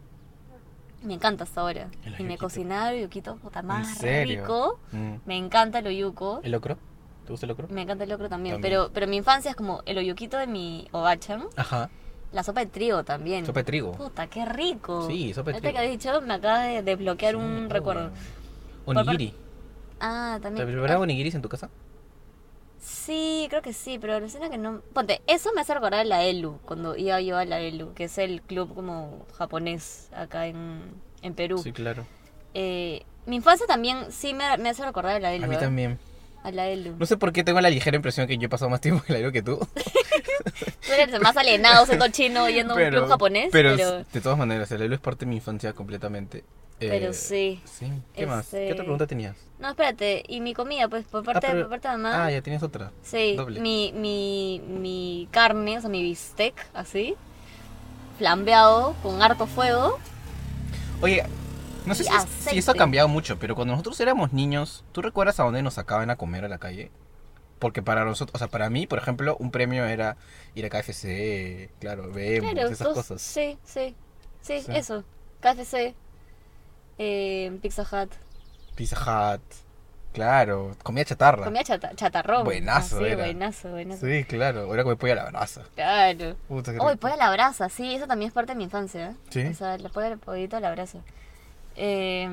Me 1.04 1.15
encanta 1.15 1.45
hasta 1.45 1.62
ahora. 1.62 1.89
Y 2.19 2.24
me 2.24 2.38
cocinaba 2.38 2.91
el 2.91 3.00
oyukito, 3.00 3.36
puta, 3.38 3.63
más 3.63 4.00
rico. 4.02 4.80
Mm. 4.91 5.15
Me 5.26 5.36
encanta 5.38 5.80
el 5.80 5.88
oyuko. 5.88 6.41
¿El 6.43 6.52
locro? 6.52 6.78
¿Te 7.32 7.34
gusta 7.34 7.46
el 7.46 7.50
locro? 7.50 7.67
Me 7.70 7.82
encanta 7.84 8.04
el 8.04 8.10
locro 8.10 8.28
también. 8.28 8.56
También. 8.56 8.74
Pero, 8.74 8.91
pero 8.94 9.08
mi 9.08 9.15
infancia 9.15 9.52
es 9.52 9.56
como 9.56 9.82
el 9.86 9.98
oyukito 9.98 10.38
de 10.38 10.48
mi 10.48 10.89
Obachan. 10.91 11.46
Ajá, 11.56 11.89
La 12.34 12.44
sopa 12.44 12.60
de 12.60 12.65
trigo 12.65 13.06
también. 13.06 13.46
sopa 13.46 13.62
de 13.62 13.63
trigo. 13.63 13.94
Puta, 13.94 14.28
qué 14.28 14.44
rico. 14.46 15.08
Sí, 15.08 15.34
sopa 15.34 15.52
de 15.52 15.56
Ahorita 15.58 15.70
trigo. 15.70 15.80
que 15.82 15.86
has 15.86 15.91
dicho, 15.91 16.22
me 16.28 16.34
acaba 16.34 16.63
de 16.63 16.82
desbloquear 16.84 17.36
Sí, 17.36 17.39
un 17.39 17.70
recuerdo. 17.70 18.12
Onigiri. 18.84 19.34
Ah, 20.02 20.34
¿Te 20.39 20.44
también. 20.44 20.67
preparaban 20.67 21.04
onigiris 21.04 21.34
en 21.36 21.41
tu 21.41 21.48
casa? 21.48 21.70
Sí, 22.80 23.48
creo 23.50 23.62
que 23.62 23.72
sí, 23.74 23.98
pero 23.98 24.15
alucina 24.15 24.50
que 24.50 24.58
no. 24.58 24.82
Ponte, 24.94 25.22
eso 25.28 25.52
me 25.56 25.62
hace 25.62 25.74
recordar 25.74 26.02
a 26.02 26.04
la 26.04 26.24
ELU, 26.26 26.60
cuando 26.65 26.98
iba 26.98 27.22
yo 27.22 27.38
a 27.38 27.46
la 27.46 27.60
ELU, 27.62 27.94
que 27.94 28.06
es 28.06 28.17
el 28.17 28.41
club 28.41 28.74
como 28.76 29.26
japonés 29.38 30.10
acá 30.13 30.48
en, 30.48 30.82
en 31.22 31.34
Perú. 31.34 31.60
Sí, 31.60 31.72
claro. 31.72 32.06
Eh, 32.56 33.04
mi 33.26 33.36
infancia 33.38 33.67
también 33.67 34.12
sí 34.12 34.34
me, 34.34 34.58
me 34.58 34.70
hace 34.70 34.84
recordar 34.84 35.15
a 35.15 35.20
la 35.20 35.34
ELU. 35.34 35.46
A 35.46 35.48
mí 35.48 35.56
¿eh? 35.56 35.60
también. 35.60 36.00
A 36.43 36.51
la 36.51 36.67
ELU. 36.67 36.95
No 36.97 37.06
sé 37.06 37.17
por 37.17 37.32
qué 37.34 37.43
tengo 37.43 37.62
la 37.62 37.69
ligera 37.69 37.95
impresión 37.95 38.25
que 38.27 38.38
yo 38.38 38.45
he 38.47 38.49
pasado 38.49 38.69
más 38.69 38.82
tiempo 38.82 39.04
en 39.08 39.15
el 39.15 39.17
aire 39.17 39.32
que 39.32 39.43
tú. 39.43 39.58
Tú 40.86 40.91
eres 40.93 41.21
más 41.21 41.38
alienado 41.38 41.86
siendo 41.86 42.08
chino 42.10 42.49
yendo 42.49 42.73
a 42.73 42.77
un 42.77 42.89
club 42.89 43.08
japonés, 43.08 43.49
pero, 43.51 43.75
pero. 43.75 44.04
de 44.12 44.21
todas 44.21 44.38
maneras, 44.38 44.71
el 44.71 44.82
aire 44.82 44.95
es 44.95 45.01
parte 45.01 45.25
de 45.25 45.30
mi 45.30 45.36
infancia 45.38 45.73
completamente. 45.73 46.39
Eh, 46.80 46.88
Pero 46.89 47.13
sí. 47.13 47.62
Sí, 47.63 47.91
¿qué 48.15 48.25
más? 48.25 48.47
¿Qué 48.47 48.71
otra 48.71 48.84
pregunta 48.84 49.06
tenías? 49.06 49.36
No, 49.60 49.69
espérate, 49.69 50.23
y 50.27 50.41
mi 50.41 50.56
comida, 50.56 50.88
pues 50.88 51.06
por 51.06 51.23
parte, 51.23 51.45
pero- 51.47 51.60
por 51.62 51.69
parte 51.69 51.88
de 51.89 51.97
mamá. 51.97 52.25
Ah, 52.25 52.32
ya 52.32 52.41
tienes 52.41 52.63
otra. 52.63 52.91
Sí, 53.04 53.36
Doble. 53.36 53.60
mi, 53.60 53.93
mi, 53.95 54.60
mi 54.67 55.27
carne, 55.30 55.77
o 55.77 55.82
sea, 55.82 55.91
mi 55.91 56.01
bistec, 56.01 56.56
así, 56.73 57.13
flambeado 58.17 58.95
con 59.04 59.21
harto 59.21 59.45
fuego. 59.45 59.99
Oye, 61.01 61.23
no 61.86 61.96
sé 61.96 62.04
si, 62.04 62.10
es- 62.13 62.26
si 62.52 62.58
eso 62.58 62.72
ha 62.72 62.76
cambiado 62.76 63.08
mucho, 63.08 63.38
pero 63.39 63.56
cuando 63.56 63.74
nosotros 63.74 64.00
éramos 64.00 64.34
niños, 64.34 64.84
¿tú 64.91 65.02
recuerdas 65.02 65.39
a 65.39 65.44
dónde 65.44 65.62
nos 65.63 65.74
sacaban 65.76 66.10
a 66.10 66.15
comer 66.15 66.46
a 66.46 66.50
la 66.50 66.58
calle? 66.58 66.91
Porque 67.60 67.82
para 67.84 68.06
nosotros, 68.06 68.34
o 68.36 68.38
sea, 68.39 68.48
para 68.48 68.70
mí, 68.70 68.88
por 68.88 68.98
ejemplo, 69.00 69.38
un 69.39 69.52
premio 69.52 69.86
era 69.86 70.17
ir 70.56 70.65
a 70.65 70.70
KFC, 70.70 71.70
claro, 71.80 72.12
vemos, 72.12 72.52
Claro, 72.54 72.70
esas 72.70 72.88
cosas. 72.88 73.22
Sí, 73.22 73.58
sí, 73.63 73.96
sí, 74.41 74.62
Sí. 74.62 74.72
eso. 74.76 75.04
KFC, 75.41 75.94
eh, 76.98 77.58
Pizza 77.62 77.84
Hut, 77.84 78.12
Pizza 78.76 78.98
Hut, 79.36 79.41
claro, 80.13 80.76
comida 80.84 81.06
chatarra. 81.06 81.44
comida 81.46 81.63
chata- 81.63 81.96
chatarrón. 81.96 82.44
Buenazo 82.46 82.98
así, 82.98 83.06
era. 83.06 83.15
buenazo, 83.26 83.70
buenazo. 83.70 84.06
Sí, 84.08 84.24
claro, 84.24 84.62
ahora 84.62 84.84
come 84.84 84.96
pollo 84.96 85.13
a 85.13 85.17
la 85.17 85.26
brasa. 85.30 85.63
Claro. 85.76 86.36
Uy, 86.50 86.62
rico. 86.63 86.96
pollo 86.98 87.13
a 87.13 87.17
la 87.17 87.32
brasa, 87.32 87.70
sí, 87.70 87.94
eso 87.96 88.08
también 88.08 88.30
es 88.30 88.34
parte 88.34 88.54
de 88.54 88.58
mi 88.58 88.63
infancia. 88.65 89.12
¿eh? 89.12 89.15
Sí. 89.30 89.46
O 89.46 89.54
sea, 89.54 89.76
el 89.76 89.89
pollo 89.89 90.08
el 90.08 90.17
pollito 90.20 90.58
a 90.58 90.60
la 90.60 90.72
brasa. 90.72 91.00
Eh, 91.84 92.30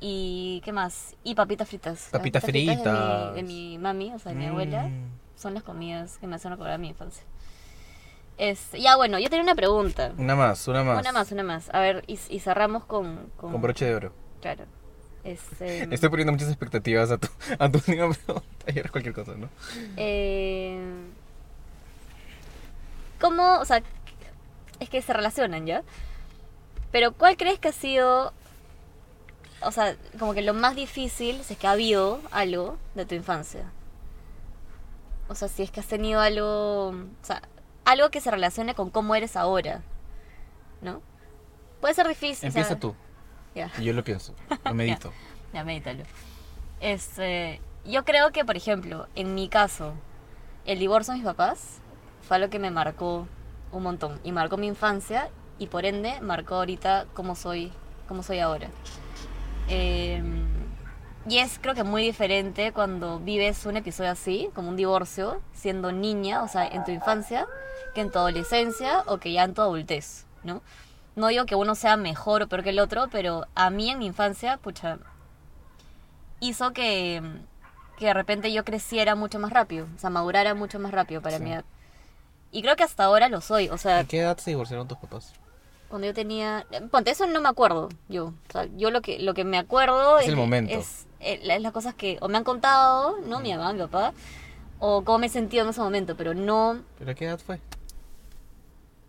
y 0.00 0.62
qué 0.64 0.72
más 0.72 1.14
y 1.22 1.34
papitas 1.34 1.68
fritas 1.68 2.08
Papitas 2.10 2.42
de 2.44 2.52
mi- 2.54 2.66
fritas. 2.66 3.34
de 3.34 3.42
mi, 3.42 3.76
mami 3.76 4.14
o 4.14 4.18
sea 4.18 4.32
de 4.32 4.38
mi 4.38 4.46
abuela 4.46 4.84
Mm. 4.84 5.10
son 5.36 5.52
las 5.52 5.62
comidas 5.62 6.16
que 6.16 6.26
me 6.26 6.36
hacen 6.36 6.50
recordar 6.50 6.78
mi 6.78 6.88
infancia 6.88 7.22
este, 8.38 8.80
ya 8.80 8.96
bueno 8.96 9.18
yo 9.18 9.28
tenía 9.28 9.42
una 9.42 9.54
pregunta 9.54 10.14
Una 10.16 10.34
más, 10.34 10.66
una 10.68 10.82
más. 10.82 11.00
una 11.00 11.12
más 11.12 11.30
una 11.32 11.42
más 11.42 11.68
a 11.74 11.80
ver 11.80 12.02
y, 12.06 12.18
y 12.30 12.40
cerramos 12.40 12.86
con, 12.86 13.30
con 13.36 13.52
Con 13.52 13.60
broche 13.60 13.84
de 13.84 13.94
oro. 13.96 14.12
claro 14.40 14.64
este, 15.24 15.92
Estoy 15.94 16.08
poniendo 16.08 16.32
muchas 16.32 16.48
expectativas 16.48 17.10
a 17.10 17.18
tu, 17.18 17.28
a 17.58 17.68
tu 17.70 17.76
última 17.86 18.08
pregunta. 18.10 18.42
Y 18.74 18.78
era 18.78 18.88
cualquier 18.88 19.14
cosa, 19.14 19.34
¿no? 19.36 19.50
eh, 19.98 20.80
cómo 23.20 23.58
o 23.58 23.64
sea 23.66 23.82
es 24.78 24.88
que 24.88 25.02
se 25.02 25.12
relacionan 25.12 25.66
ya 25.66 25.82
pero 26.90 27.12
cuál 27.12 27.36
crees 27.36 27.58
que 27.58 27.68
ha 27.68 27.72
sido 27.72 28.32
o 29.62 29.72
sea, 29.72 29.96
como 30.18 30.34
que 30.34 30.42
lo 30.42 30.54
más 30.54 30.74
difícil, 30.76 31.42
si 31.42 31.54
es 31.54 31.58
que 31.58 31.66
ha 31.66 31.72
habido 31.72 32.20
algo 32.30 32.78
de 32.94 33.04
tu 33.06 33.14
infancia. 33.14 33.70
O 35.28 35.34
sea, 35.34 35.48
si 35.48 35.62
es 35.62 35.70
que 35.70 35.80
has 35.80 35.86
tenido 35.86 36.20
algo, 36.20 36.88
o 36.88 37.04
sea, 37.22 37.42
algo 37.84 38.10
que 38.10 38.20
se 38.20 38.30
relacione 38.30 38.74
con 38.74 38.90
cómo 38.90 39.14
eres 39.14 39.36
ahora, 39.36 39.82
¿no? 40.80 41.02
Puede 41.80 41.94
ser 41.94 42.08
difícil. 42.08 42.48
o 42.48 42.52
sea, 42.52 42.62
Empieza 42.62 42.80
tú. 42.80 42.94
Ya, 43.54 43.70
Y 43.78 43.84
yo 43.84 43.92
lo 43.92 44.04
pienso. 44.04 44.34
Lo 44.64 44.74
medito. 44.74 45.12
ya 45.52 45.64
medítalo. 45.64 46.04
Este, 46.80 47.60
yo 47.84 48.04
creo 48.04 48.32
que, 48.32 48.44
por 48.44 48.56
ejemplo, 48.56 49.08
en 49.14 49.34
mi 49.34 49.48
caso, 49.48 49.94
el 50.66 50.78
divorcio 50.78 51.12
de 51.12 51.18
mis 51.18 51.26
papás 51.26 51.78
fue 52.26 52.36
algo 52.36 52.50
que 52.50 52.58
me 52.58 52.70
marcó 52.70 53.26
un 53.72 53.82
montón. 53.82 54.20
Y 54.24 54.32
marcó 54.32 54.56
mi 54.56 54.66
infancia 54.66 55.30
y 55.58 55.66
por 55.66 55.84
ende 55.84 56.20
marcó 56.20 56.56
ahorita 56.56 57.06
cómo 57.14 57.34
soy, 57.34 57.72
cómo 58.08 58.22
soy 58.22 58.40
ahora. 58.40 58.68
Eh, 59.70 60.22
y 61.28 61.38
es 61.38 61.58
creo 61.60 61.74
que 61.74 61.84
muy 61.84 62.02
diferente 62.02 62.72
cuando 62.72 63.20
vives 63.20 63.64
un 63.66 63.76
episodio 63.76 64.10
así, 64.10 64.50
como 64.54 64.68
un 64.68 64.76
divorcio, 64.76 65.40
siendo 65.52 65.92
niña, 65.92 66.42
o 66.42 66.48
sea, 66.48 66.66
en 66.66 66.84
tu 66.84 66.90
infancia, 66.90 67.46
que 67.94 68.00
en 68.00 68.10
tu 68.10 68.18
adolescencia 68.18 69.02
o 69.06 69.18
que 69.18 69.32
ya 69.32 69.44
en 69.44 69.54
tu 69.54 69.62
adultez, 69.62 70.26
¿no? 70.42 70.62
No 71.16 71.28
digo 71.28 71.44
que 71.44 71.54
uno 71.54 71.74
sea 71.74 71.96
mejor 71.96 72.42
o 72.42 72.48
peor 72.48 72.62
que 72.62 72.70
el 72.70 72.78
otro, 72.78 73.08
pero 73.12 73.46
a 73.54 73.68
mí 73.70 73.90
en 73.90 73.98
mi 73.98 74.06
infancia, 74.06 74.56
pucha, 74.56 74.98
hizo 76.40 76.72
que, 76.72 77.22
que 77.98 78.06
de 78.06 78.14
repente 78.14 78.52
yo 78.52 78.64
creciera 78.64 79.14
mucho 79.14 79.38
más 79.38 79.52
rápido, 79.52 79.86
o 79.94 79.98
sea, 79.98 80.10
madurara 80.10 80.54
mucho 80.54 80.78
más 80.78 80.92
rápido 80.92 81.20
para 81.20 81.36
Sí. 81.38 81.42
mi 81.44 81.52
edad. 81.52 81.64
Y 82.52 82.62
creo 82.62 82.74
que 82.76 82.82
hasta 82.82 83.04
ahora 83.04 83.28
lo 83.28 83.40
soy, 83.40 83.68
o 83.68 83.76
sea, 83.78 83.98
¿A 83.98 84.04
qué 84.04 84.20
edad 84.20 84.36
se 84.38 84.50
divorciaron 84.50 84.88
tus 84.88 84.98
papás? 84.98 85.32
Cuando 85.90 86.06
yo 86.06 86.14
tenía 86.14 86.66
ponte 86.90 87.10
eso 87.10 87.26
no 87.26 87.40
me 87.42 87.48
acuerdo 87.50 87.88
yo 88.08 88.26
o 88.48 88.52
sea 88.52 88.66
yo 88.76 88.90
lo 88.90 89.02
que 89.02 89.18
lo 89.18 89.34
que 89.34 89.44
me 89.44 89.58
acuerdo 89.58 90.18
Es 90.20 90.28
el 90.28 90.36
momento. 90.36 90.72
es, 90.72 91.06
eh, 91.20 91.40
la- 91.42 91.56
es 91.56 91.62
las 91.62 91.72
cosas 91.72 91.94
que 91.94 92.16
o 92.22 92.28
me 92.28 92.38
han 92.38 92.44
contado 92.44 93.18
no 93.26 93.40
mi 93.40 93.52
mamá 93.52 93.72
mi 93.72 93.80
papá 93.80 94.12
o 94.78 95.02
cómo 95.04 95.18
me 95.18 95.26
he 95.26 95.30
sentido 95.30 95.64
en 95.64 95.70
ese 95.70 95.80
momento 95.80 96.16
pero 96.16 96.32
no 96.32 96.80
¿Pero 96.98 97.10
a 97.10 97.14
qué 97.14 97.24
edad 97.26 97.38
fue? 97.44 97.60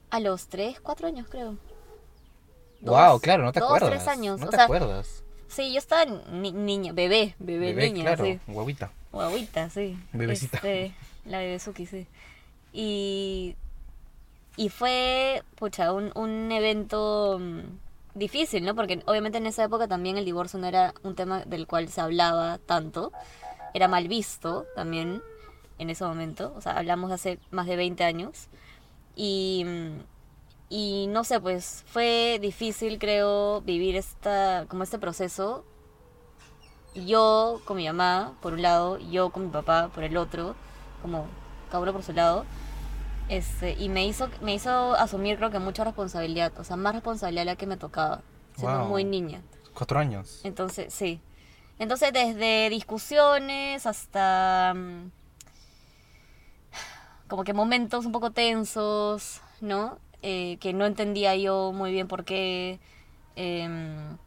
a 0.10 0.20
los 0.20 0.48
3, 0.48 0.80
4 0.82 1.08
años 1.08 1.28
creo 1.30 1.56
wow, 2.82 3.12
Dos- 3.14 3.22
claro, 3.22 3.44
no 3.44 3.52
te 3.54 3.60
dos, 3.60 3.68
acuerdas. 3.70 3.90
tres 3.92 4.08
años 4.08 4.40
No 4.40 4.48
o 4.48 4.50
te 4.50 4.56
sea 4.58 4.66
acuerdas. 4.66 5.24
sí 5.48 5.72
yo 5.72 5.78
estaba 5.78 6.06
ni- 6.32 6.52
niña 6.52 6.94
bebé 6.94 7.36
bebé, 7.40 7.68
Bebé, 7.74 7.92
niña 7.92 8.06
claro, 8.06 8.26
sí 8.26 8.40
guaguita. 8.48 8.92
Guaguita, 9.12 9.70
sí. 9.70 10.00
Bebecita. 10.14 10.56
Este, 10.58 10.94
la 11.26 11.40
bebezuki, 11.40 11.86
sí. 11.86 12.08
Y, 12.72 13.58
y 14.58 14.70
fue, 14.70 15.44
pucha, 15.56 15.94
un, 15.94 16.12
un 16.16 16.52
evento 16.52 17.38
mm, 17.40 17.60
difícil, 18.16 18.66
¿no? 18.66 18.76
Porque 18.76 19.02
obviamente 19.06 19.38
en 19.38 19.46
esa 19.46 19.64
época 19.64 19.88
también 19.88 20.18
el 20.18 20.26
divorcio 20.26 20.60
no 20.60 20.68
era 20.68 20.94
un 21.04 21.16
tema 21.16 21.42
del 21.46 21.68
cual 21.68 21.90
se 21.90 22.02
hablaba 22.02 22.58
tanto. 22.58 23.12
Era 23.74 23.88
mal 23.88 24.08
visto 24.08 24.66
también 24.76 25.22
en 25.78 25.90
ese 25.90 26.04
momento. 26.04 26.54
O 26.58 26.62
sea, 26.62 26.78
hablamos 26.78 27.12
hace 27.12 27.40
más 27.50 27.66
de 27.68 27.76
20 27.78 28.04
años. 28.04 28.48
Y, 29.16 29.66
y 30.70 31.08
no 31.08 31.24
sé, 31.24 31.40
pues 31.40 31.84
fue 31.88 32.40
difícil, 32.42 33.00
creo, 33.00 33.62
vivir 33.62 33.96
esta, 33.96 34.66
como 34.68 34.84
este 34.84 35.00
proceso. 35.00 35.64
Yo 36.94 37.62
con 37.66 37.78
mi 37.78 37.88
mamá, 37.88 38.34
por 38.42 38.54
un 38.54 38.62
lado, 38.62 38.98
yo 38.98 39.30
con 39.30 39.46
mi 39.46 39.50
papá, 39.50 39.90
por 39.94 40.04
el 40.04 40.18
otro, 40.18 40.56
como 41.02 41.26
cada 41.70 41.82
uno 41.82 41.94
por 41.94 42.04
su 42.04 42.12
lado. 42.12 42.46
Este, 43.30 43.74
y 43.80 43.88
me 43.90 44.06
hizo, 44.06 44.30
me 44.42 44.54
hizo 44.54 44.94
asumir 44.96 45.38
creo 45.38 45.52
que 45.52 45.60
mucha 45.60 45.84
responsabilidad, 45.86 46.52
o 46.60 46.64
sea, 46.64 46.76
más 46.76 46.94
responsabilidad 46.94 47.42
de 47.42 47.46
la 47.46 47.56
que 47.56 47.66
me 47.68 47.78
tocaba, 47.78 48.22
siendo 48.58 48.80
Wow. 48.80 48.88
muy 48.90 49.04
niña. 49.06 49.42
Cuatro 49.74 50.00
años. 50.00 50.42
Entonces, 50.44 50.94
sí. 50.94 51.22
Entonces, 51.80 52.12
desde 52.14 52.70
discusiones 52.70 53.86
hasta 53.86 54.74
mm, 54.76 55.12
como 57.28 57.44
que 57.44 57.54
momentos 57.54 58.06
un 58.06 58.12
poco 58.12 58.32
tensos, 58.32 59.42
¿no? 59.62 59.98
Eh, 60.22 60.58
que 60.60 60.74
no 60.74 60.86
entendía 60.86 61.36
yo 61.36 61.72
muy 61.74 61.92
bien 61.92 62.08
por 62.08 62.26
qué. 62.26 62.80
em, 63.38 64.18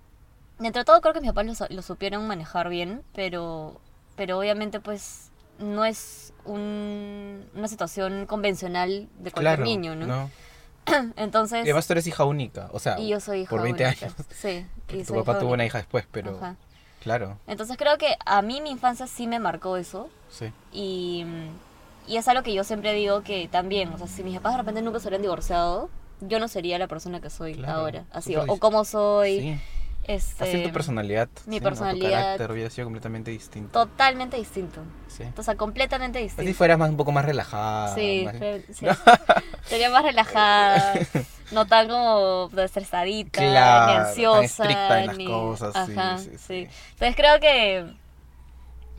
dentro 0.59 0.80
de 0.80 0.85
todo 0.87 1.00
creo 1.02 1.12
que 1.12 1.20
mis 1.20 1.30
papás 1.30 1.61
lo, 1.61 1.66
lo 1.76 1.83
supieron 1.83 2.26
manejar 2.26 2.68
bien, 2.70 3.02
pero, 3.14 3.80
pero 4.16 4.38
obviamente 4.38 4.80
pues 4.80 5.30
no 5.59 5.85
es 5.85 6.33
un- 6.46 7.13
una 7.64 7.68
situación 7.70 8.27
convencional 8.27 9.09
de 9.18 9.31
cualquier 9.31 9.57
Claro. 9.57 9.64
niño, 9.64 9.96
¿no? 9.96 10.07
¿no? 10.07 10.31
Entonces, 11.16 11.61
Y 11.61 11.70
además 11.70 11.87
tú 11.87 11.94
eres 11.94 12.07
hija 12.07 12.24
única, 12.24 12.68
o 12.72 12.79
sea, 12.79 12.98
y 13.00 13.09
yo 13.09 13.20
soy 13.20 13.40
hija 13.40 13.50
por 13.50 13.62
20 13.62 13.85
única. 13.85 14.05
años. 14.07 14.16
Sí, 14.31 14.66
y 14.92 15.03
Tu 15.05 15.14
papá 15.14 15.33
tuvo 15.38 15.48
única. 15.48 15.55
una 15.55 15.64
hija 15.66 15.79
después, 15.79 16.05
pero 16.11 16.37
Ajá. 16.37 16.57
claro, 17.03 17.38
Entonces 17.46 17.77
creo 17.79 17.96
que 17.96 18.16
a 18.27 18.42
mí 18.42 18.61
mi 18.61 18.70
infancia 18.70 19.07
sí 19.07 19.27
me 19.27 19.38
marcó 19.38 19.79
eso 19.79 20.11
sí. 20.31 20.53
y, 20.72 21.24
y 22.07 22.18
es 22.18 22.29
algo 22.29 22.42
que 22.42 22.53
yo 22.53 22.64
siempre 22.64 22.92
digo 22.92 23.22
que 23.22 23.48
también, 23.48 23.90
o 23.94 23.96
sea, 23.98 24.07
si 24.09 24.22
mis 24.22 24.35
papás 24.37 24.53
de 24.53 24.59
repente 24.59 24.83
nunca 24.83 25.00
se 25.00 25.09
hubieran 25.09 25.22
divorciado, 25.22 25.88
yo 26.20 26.38
no 26.38 26.48
sería 26.48 26.79
la 26.79 26.87
persona 26.87 27.20
que 27.22 27.31
soy 27.31 27.55
Claro, 27.55 27.79
ahora, 27.81 28.05
así, 28.12 28.37
o, 28.37 28.44
o 28.46 28.59
como 28.59 28.85
soy, 28.85 29.40
Sí. 29.40 29.61
Este, 30.06 30.44
Así 30.44 30.62
tu 30.62 30.72
personalidad. 30.72 31.28
mi 31.46 31.56
sí, 31.56 31.60
¿no? 31.60 31.64
personalidad. 31.64 32.08
Tu 32.08 32.12
carácter 32.14 32.50
hubiera 32.52 32.70
sido 32.70 32.86
completamente 32.86 33.30
distinto. 33.30 33.70
totalmente 33.72 34.36
distinto, 34.36 34.80
Sí. 35.08 35.24
o 35.36 35.42
sea, 35.42 35.54
completamente 35.56 36.18
Pues 36.20 36.32
si 36.32 36.36
distinto. 36.38 36.58
fueras 36.58 36.78
más, 36.78 36.90
un 36.90 36.96
poco 36.96 37.12
más 37.12 37.24
relajada. 37.24 37.94
Sí, 37.94 38.22
más- 38.24 38.36
sí. 38.72 38.86
sería 39.66 39.90
más 39.90 40.02
relajada, 40.04 40.94
no 41.52 41.66
tan 41.66 41.88
como 41.88 42.50
estresadita, 42.56 43.40
Claro, 43.40 43.86
ni 43.86 43.92
tan 43.98 44.06
ansiosa, 44.08 44.44
estricta 44.64 45.00
en 45.00 45.06
las 45.08 45.16
ni- 45.18 45.26
cosas, 45.26 45.76
Ajá, 45.76 46.18
sí, 46.18 46.30
sí. 46.32 46.38
sí. 46.38 46.68
Entonces 46.92 47.16
creo 47.16 47.40
que 47.40 47.94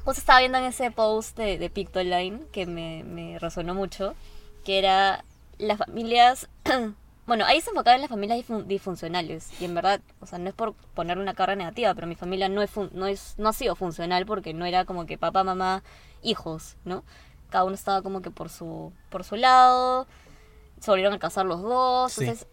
justo 0.03 0.19
estaba 0.19 0.39
viendo 0.39 0.57
en 0.59 0.65
ese 0.65 0.91
post 0.91 1.37
de, 1.37 1.57
de 1.57 1.69
Pictoline 1.69 2.41
que 2.51 2.65
me, 2.65 3.03
me 3.03 3.39
resonó 3.39 3.73
mucho, 3.73 4.15
que 4.63 4.77
era 4.79 5.23
las 5.57 5.77
familias, 5.77 6.47
bueno, 7.27 7.45
ahí 7.45 7.59
se 7.61 7.71
enfocaba 7.71 7.95
en 7.95 8.01
las 8.01 8.09
familias 8.09 8.39
disfun- 8.39 8.65
disfuncionales 8.65 9.49
y 9.59 9.65
en 9.65 9.73
verdad, 9.75 9.99
o 10.19 10.25
sea, 10.27 10.37
no 10.39 10.47
es 10.49 10.53
por 10.55 10.73
ponerle 10.73 11.23
una 11.23 11.33
carga 11.33 11.55
negativa, 11.55 11.93
pero 11.95 12.05
mi 12.07 12.15
familia 12.15 12.49
no 12.49 12.61
es, 12.61 12.69
fun- 12.69 12.91
no 12.93 13.07
es 13.07 13.35
no 13.37 13.49
ha 13.49 13.53
sido 13.53 13.75
funcional 13.75 14.25
porque 14.25 14.53
no 14.53 14.65
era 14.65 14.85
como 14.85 15.05
que 15.05 15.17
papá, 15.17 15.43
mamá, 15.43 15.83
hijos, 16.21 16.75
¿no? 16.85 17.03
Cada 17.49 17.63
uno 17.63 17.75
estaba 17.75 18.01
como 18.01 18.21
que 18.21 18.31
por 18.31 18.49
su 18.49 18.91
por 19.09 19.23
su 19.23 19.35
lado, 19.37 20.07
se 20.79 20.91
volvieron 20.91 21.13
a 21.13 21.19
casar 21.19 21.45
los 21.45 21.61
dos, 21.61 22.11
Sí. 22.13 22.25
entonces 22.25 22.47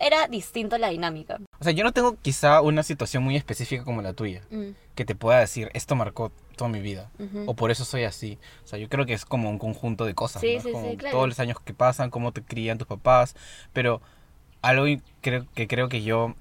era 0.00 0.26
distinto 0.28 0.78
la 0.78 0.88
dinámica. 0.88 1.38
O 1.58 1.64
sea, 1.64 1.72
yo 1.72 1.84
no 1.84 1.92
tengo 1.92 2.16
quizá 2.20 2.60
una 2.62 2.82
situación 2.82 3.22
muy 3.22 3.36
específica 3.36 3.84
como 3.84 4.02
la 4.02 4.12
tuya, 4.12 4.42
Mm, 4.50 4.70
que 4.94 5.04
te 5.04 5.14
pueda 5.14 5.40
decir, 5.40 5.70
esto 5.74 5.94
marcó 5.96 6.30
toda 6.56 6.70
mi 6.70 6.80
vida, 6.80 7.10
ujú. 7.18 7.44
o 7.46 7.54
por 7.54 7.70
eso 7.70 7.84
soy 7.84 8.04
así. 8.04 8.38
O 8.64 8.66
sea, 8.68 8.78
yo 8.78 8.88
creo 8.88 9.06
que 9.06 9.12
es 9.14 9.24
como 9.24 9.50
un 9.50 9.58
conjunto 9.58 10.04
de 10.04 10.14
cosas, 10.14 10.40
Sí, 10.40 10.56
¿no? 10.56 10.62
Sí, 10.62 10.72
como 10.72 10.90
sí, 10.90 10.96
claro. 10.96 11.16
Todos 11.16 11.28
los 11.28 11.40
años 11.40 11.58
que 11.60 11.74
pasan, 11.74 12.10
cómo 12.10 12.32
te 12.32 12.42
crían 12.42 12.78
tus 12.78 12.86
papás, 12.86 13.34
pero 13.72 14.00
algo 14.62 14.86
creo, 15.20 15.46
que 15.54 15.66
creo 15.68 15.88
que 15.88 16.02
yo 16.02 16.34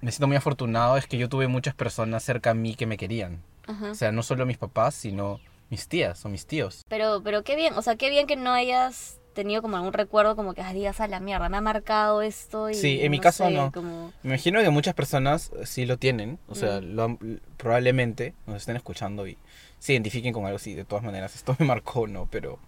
me 0.00 0.10
siento 0.12 0.26
muy 0.28 0.36
afortunado 0.36 0.96
es 0.96 1.06
que 1.06 1.18
yo 1.18 1.28
tuve 1.28 1.48
muchas 1.48 1.74
personas 1.74 2.22
cerca 2.22 2.50
a 2.50 2.54
mí 2.54 2.74
que 2.74 2.86
me 2.86 2.96
querían. 2.96 3.42
Ajá. 3.66 3.90
O 3.90 3.94
sea, 3.94 4.12
no 4.12 4.22
solo 4.22 4.46
mis 4.46 4.58
papás, 4.58 4.94
sino 4.94 5.40
mis 5.70 5.86
tías 5.88 6.24
o 6.24 6.28
mis 6.30 6.46
tíos. 6.46 6.84
Pero, 6.88 7.20
pero 7.22 7.42
qué 7.44 7.54
bien, 7.56 7.74
o 7.74 7.82
sea, 7.82 7.96
qué 7.96 8.08
bien 8.08 8.26
que 8.26 8.36
no 8.36 8.52
hayas 8.52 9.17
tenido 9.34 9.62
como 9.62 9.76
algún 9.76 9.92
recuerdo 9.92 10.34
como 10.36 10.54
que 10.54 10.64
digas 10.72 11.00
a 11.00 11.06
la 11.08 11.20
mierda, 11.20 11.48
me 11.48 11.56
ha 11.56 11.60
marcado 11.60 12.22
esto 12.22 12.70
y 12.70 12.74
Sí, 12.74 12.98
en 13.02 13.10
mi 13.10 13.20
caso 13.20 13.46
sé, 13.46 13.52
no. 13.52 13.70
como- 13.72 14.12
Me 14.22 14.30
imagino 14.30 14.60
que 14.60 14.70
muchas 14.70 14.94
personas 14.94 15.50
sí 15.64 15.86
lo 15.86 15.96
tienen, 15.96 16.38
o 16.48 16.54
sea, 16.54 16.80
Mm. 16.80 16.94
lo 16.94 17.18
probablemente 17.56 18.34
nos 18.46 18.56
estén 18.56 18.76
escuchando 18.76 19.26
y 19.26 19.36
se 19.78 19.92
identifiquen 19.92 20.32
con 20.32 20.44
algo 20.44 20.56
así, 20.56 20.74
de 20.74 20.84
todas 20.84 21.04
maneras, 21.04 21.34
esto 21.36 21.54
me 21.58 21.66
marcó, 21.66 22.06
¿no? 22.08 22.26
Pero, 22.30 22.58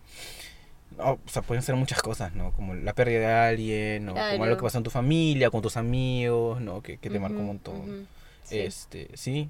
no, 0.96 1.12
o 1.14 1.18
sea, 1.28 1.42
pueden 1.42 1.62
ser 1.62 1.74
muchas 1.76 2.02
cosas, 2.02 2.34
¿no? 2.34 2.52
Como 2.52 2.74
la 2.74 2.92
pérdida 2.94 3.20
de 3.20 3.26
alguien, 3.50 4.08
o 4.08 4.12
como 4.12 4.24
Claro. 4.26 4.44
algo 4.44 4.56
que 4.56 4.62
pasó 4.62 4.78
en 4.78 4.84
tu 4.84 4.90
familia, 4.90 5.50
con 5.50 5.62
tus 5.62 5.76
amigos, 5.76 6.60
¿no? 6.60 6.82
Que, 6.82 6.98
que 6.98 7.10
te 7.10 7.18
marcó 7.18 7.38
un 7.38 7.46
montón. 7.46 8.08
sí. 8.44 8.58
Este, 8.58 9.08
sí, 9.14 9.48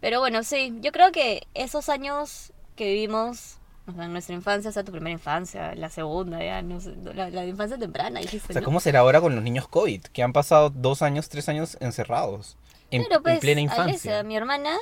Pero 0.00 0.18
bueno, 0.18 0.42
sí, 0.42 0.74
yo 0.80 0.90
creo 0.90 1.12
que 1.12 1.46
esos 1.54 1.88
años 1.88 2.52
que 2.74 2.86
vivimos, 2.86 3.58
o 3.86 3.92
sea, 3.92 4.04
en 4.04 4.12
nuestra 4.12 4.34
infancia, 4.34 4.70
o 4.70 4.72
sea, 4.72 4.84
tu 4.84 4.92
primera 4.92 5.12
infancia, 5.12 5.74
la 5.74 5.90
segunda, 5.90 6.42
ya, 6.42 6.62
no 6.62 6.80
sé, 6.80 6.94
la, 7.14 7.30
la 7.30 7.46
infancia 7.46 7.78
temprana, 7.78 8.20
dijiste, 8.20 8.52
o 8.52 8.52
sea, 8.52 8.60
¿no? 8.60 8.64
¿cómo 8.64 8.80
será 8.80 9.00
ahora 9.00 9.20
con 9.20 9.34
los 9.34 9.42
niños 9.42 9.66
COVID? 9.68 10.02
Que 10.04 10.22
han 10.22 10.32
pasado 10.32 10.70
dos 10.70 11.02
años, 11.02 11.28
tres 11.28 11.48
años 11.48 11.76
encerrados, 11.80 12.56
en, 12.90 13.02
Claro, 13.02 13.16
en 13.16 13.22
pues, 13.22 13.40
plena 13.40 13.60
infancia. 13.60 14.22
Mi 14.22 14.36
hermana, 14.36 14.76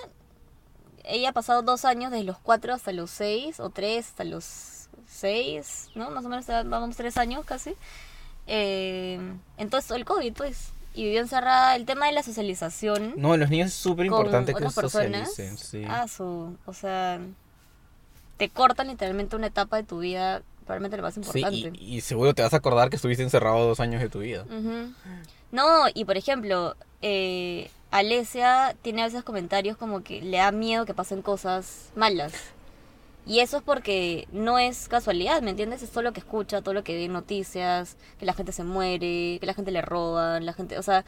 ella 1.04 1.30
ha 1.30 1.32
pasado 1.32 1.62
dos 1.62 1.84
años, 1.84 2.10
desde 2.10 2.24
los 2.24 2.38
cuatro 2.38 2.74
hasta 2.74 2.92
los 2.92 3.10
seis, 3.10 3.58
o 3.60 3.70
tres 3.70 4.08
hasta 4.08 4.24
los 4.24 4.88
seis, 5.08 5.88
¿no? 5.94 6.10
Más 6.10 6.24
o 6.24 6.28
menos 6.28 6.46
vamos 6.46 6.96
tres 6.96 7.16
años 7.16 7.44
casi. 7.44 7.74
Eh, 8.46 9.18
entonces, 9.56 9.90
el 9.92 10.04
COVID, 10.04 10.34
pues, 10.34 10.72
y 10.94 11.04
vivió 11.04 11.20
encerrada. 11.20 11.76
El 11.76 11.86
tema 11.86 12.06
de 12.06 12.12
la 12.12 12.22
socialización 12.22 13.14
No, 13.16 13.36
los 13.36 13.48
niños 13.50 13.68
es 13.68 13.74
súper 13.74 14.06
importante 14.06 14.52
que 14.54 14.70
socialicen, 14.70 15.56
sí. 15.56 15.84
ah, 15.88 16.08
su, 16.08 16.56
o 16.66 16.72
sea, 16.74 17.20
te 18.40 18.48
cortan 18.48 18.88
literalmente 18.88 19.36
una 19.36 19.48
etapa 19.48 19.76
de 19.76 19.82
tu 19.82 19.98
vida, 19.98 20.40
probablemente 20.64 20.96
la 20.96 21.02
más 21.02 21.14
Sí, 21.14 21.20
importante. 21.20 21.78
y, 21.78 21.96
y 21.96 22.00
seguro 22.00 22.32
te 22.32 22.40
vas 22.40 22.54
a 22.54 22.56
acordar 22.56 22.88
que 22.88 22.96
estuviste 22.96 23.22
encerrado 23.22 23.66
dos 23.68 23.80
años 23.80 24.00
de 24.00 24.08
tu 24.08 24.20
vida. 24.20 24.44
Ujú. 24.44 24.94
No, 25.52 25.84
y 25.92 26.06
por 26.06 26.16
ejemplo, 26.16 26.74
eh, 27.02 27.70
Alesia 27.90 28.74
tiene 28.80 29.02
a 29.02 29.04
veces 29.04 29.24
comentarios 29.24 29.76
como 29.76 30.02
que 30.02 30.22
le 30.22 30.38
da 30.38 30.52
miedo 30.52 30.86
que 30.86 30.94
pasen 30.94 31.20
cosas 31.20 31.90
malas. 31.94 32.32
Y 33.26 33.40
eso 33.40 33.58
es 33.58 33.62
porque 33.62 34.26
no 34.32 34.58
es 34.58 34.88
casualidad, 34.88 35.42
¿me 35.42 35.50
entiendes? 35.50 35.82
Es 35.82 35.90
todo 35.90 36.02
lo 36.02 36.12
que 36.14 36.20
escucha, 36.20 36.62
todo 36.62 36.72
lo 36.72 36.82
que 36.82 36.94
ve 36.94 37.04
en 37.04 37.12
noticias, 37.12 37.98
que 38.18 38.24
la 38.24 38.32
gente 38.32 38.52
se 38.52 38.64
muere, 38.64 39.36
que 39.38 39.46
la 39.46 39.52
gente 39.52 39.70
le 39.70 39.82
roban, 39.82 40.46
la 40.46 40.54
gente, 40.54 40.78
o 40.78 40.82
sea, 40.82 41.04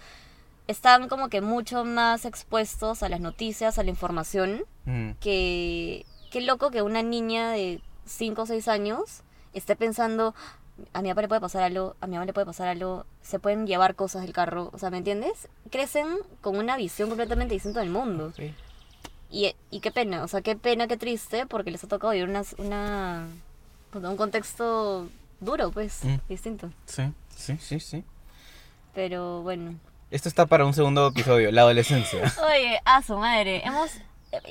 están 0.69 1.09
como 1.09 1.31
que 1.31 1.41
mucho 1.41 1.87
más 1.87 2.27
expuestos 2.27 3.03
a 3.03 3.09
las 3.09 3.21
noticias, 3.21 3.79
a 3.79 3.83
la 3.83 3.89
información, 3.91 4.65
Mm. 4.85 5.13
que 5.21 6.05
qué 6.33 6.41
loco 6.41 6.71
que 6.71 6.83
una 6.83 7.03
niña 7.03 7.51
de 7.53 7.81
5 8.07 8.43
o 8.43 8.47
6 8.47 8.67
años 8.69 9.23
esté 9.53 9.77
pensando, 9.77 10.35
a 10.95 11.03
mi 11.03 11.11
papá 11.11 11.23
le 11.23 11.29
puede 11.29 11.41
pasar 11.41 11.63
algo, 11.63 11.95
a 12.01 12.07
mi 12.07 12.15
mamá 12.15 12.25
le 12.25 12.33
puede 12.33 12.47
pasar 12.47 12.69
algo, 12.69 13.05
se 13.21 13.39
pueden 13.39 13.67
llevar 13.67 13.95
cosas 13.95 14.23
del 14.23 14.33
carro, 14.33 14.71
o 14.73 14.79
sea, 14.79 14.91
¿me 14.91 14.99
entiendes? 14.99 15.49
Crecen 15.71 16.09
con 16.41 16.57
una 16.57 16.77
visión 16.77 17.09
completamente 17.11 17.55
distinta 17.55 17.81
del 17.81 17.91
mundo. 17.91 18.33
Sí. 18.35 18.53
Y, 19.31 19.55
y 19.71 19.81
qué 19.81 19.91
pena, 19.93 20.25
o 20.25 20.29
sea, 20.29 20.41
qué 20.43 20.57
pena, 20.57 20.87
qué 20.89 20.97
triste, 20.97 21.47
porque 21.47 21.71
les 21.71 21.85
ha 21.85 21.89
tocado 21.89 22.13
vivir 22.13 22.29
una, 22.29 22.43
una, 22.59 23.27
pues, 23.91 24.05
un 24.05 24.17
contexto 24.17 25.09
duro, 25.41 25.71
pues, 25.71 26.05
Mm. 26.05 26.17
distinto. 26.29 26.71
Sí, 26.87 27.03
sí, 27.37 27.57
sí, 27.61 27.81
sí. 27.81 28.05
Pero 28.95 29.43
bueno. 29.43 29.75
Esto 30.11 30.29
está 30.29 30.45
para 30.47 30.67
un 30.67 30.75
segundo 30.75 31.07
episodio, 31.09 31.51
la 31.51 31.63
adolescencia. 31.63 32.21
Oye, 32.47 32.81
a 32.85 33.03
su 33.03 33.17
madre, 33.17 33.63
hemos... 33.65 33.91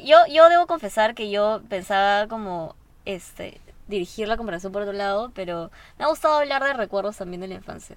Yo, 0.04 0.18
yo 0.32 0.50
debo 0.50 0.68
confesar 0.68 1.16
que 1.16 1.30
yo 1.32 1.62
pensaba 1.70 2.28
como, 2.28 2.76
este, 3.06 3.60
dirigir 3.88 4.28
la 4.28 4.38
conversación 4.38 4.72
por 4.72 4.84
otro 4.84 4.94
lado, 4.94 5.32
pero 5.34 5.72
me 5.98 6.06
ha 6.06 6.08
gustado 6.08 6.36
hablar 6.40 6.64
de 6.64 6.74
recuerdos 6.74 7.18
también 7.18 7.42
de 7.42 7.48
la 7.48 7.56
infancia. 7.56 7.96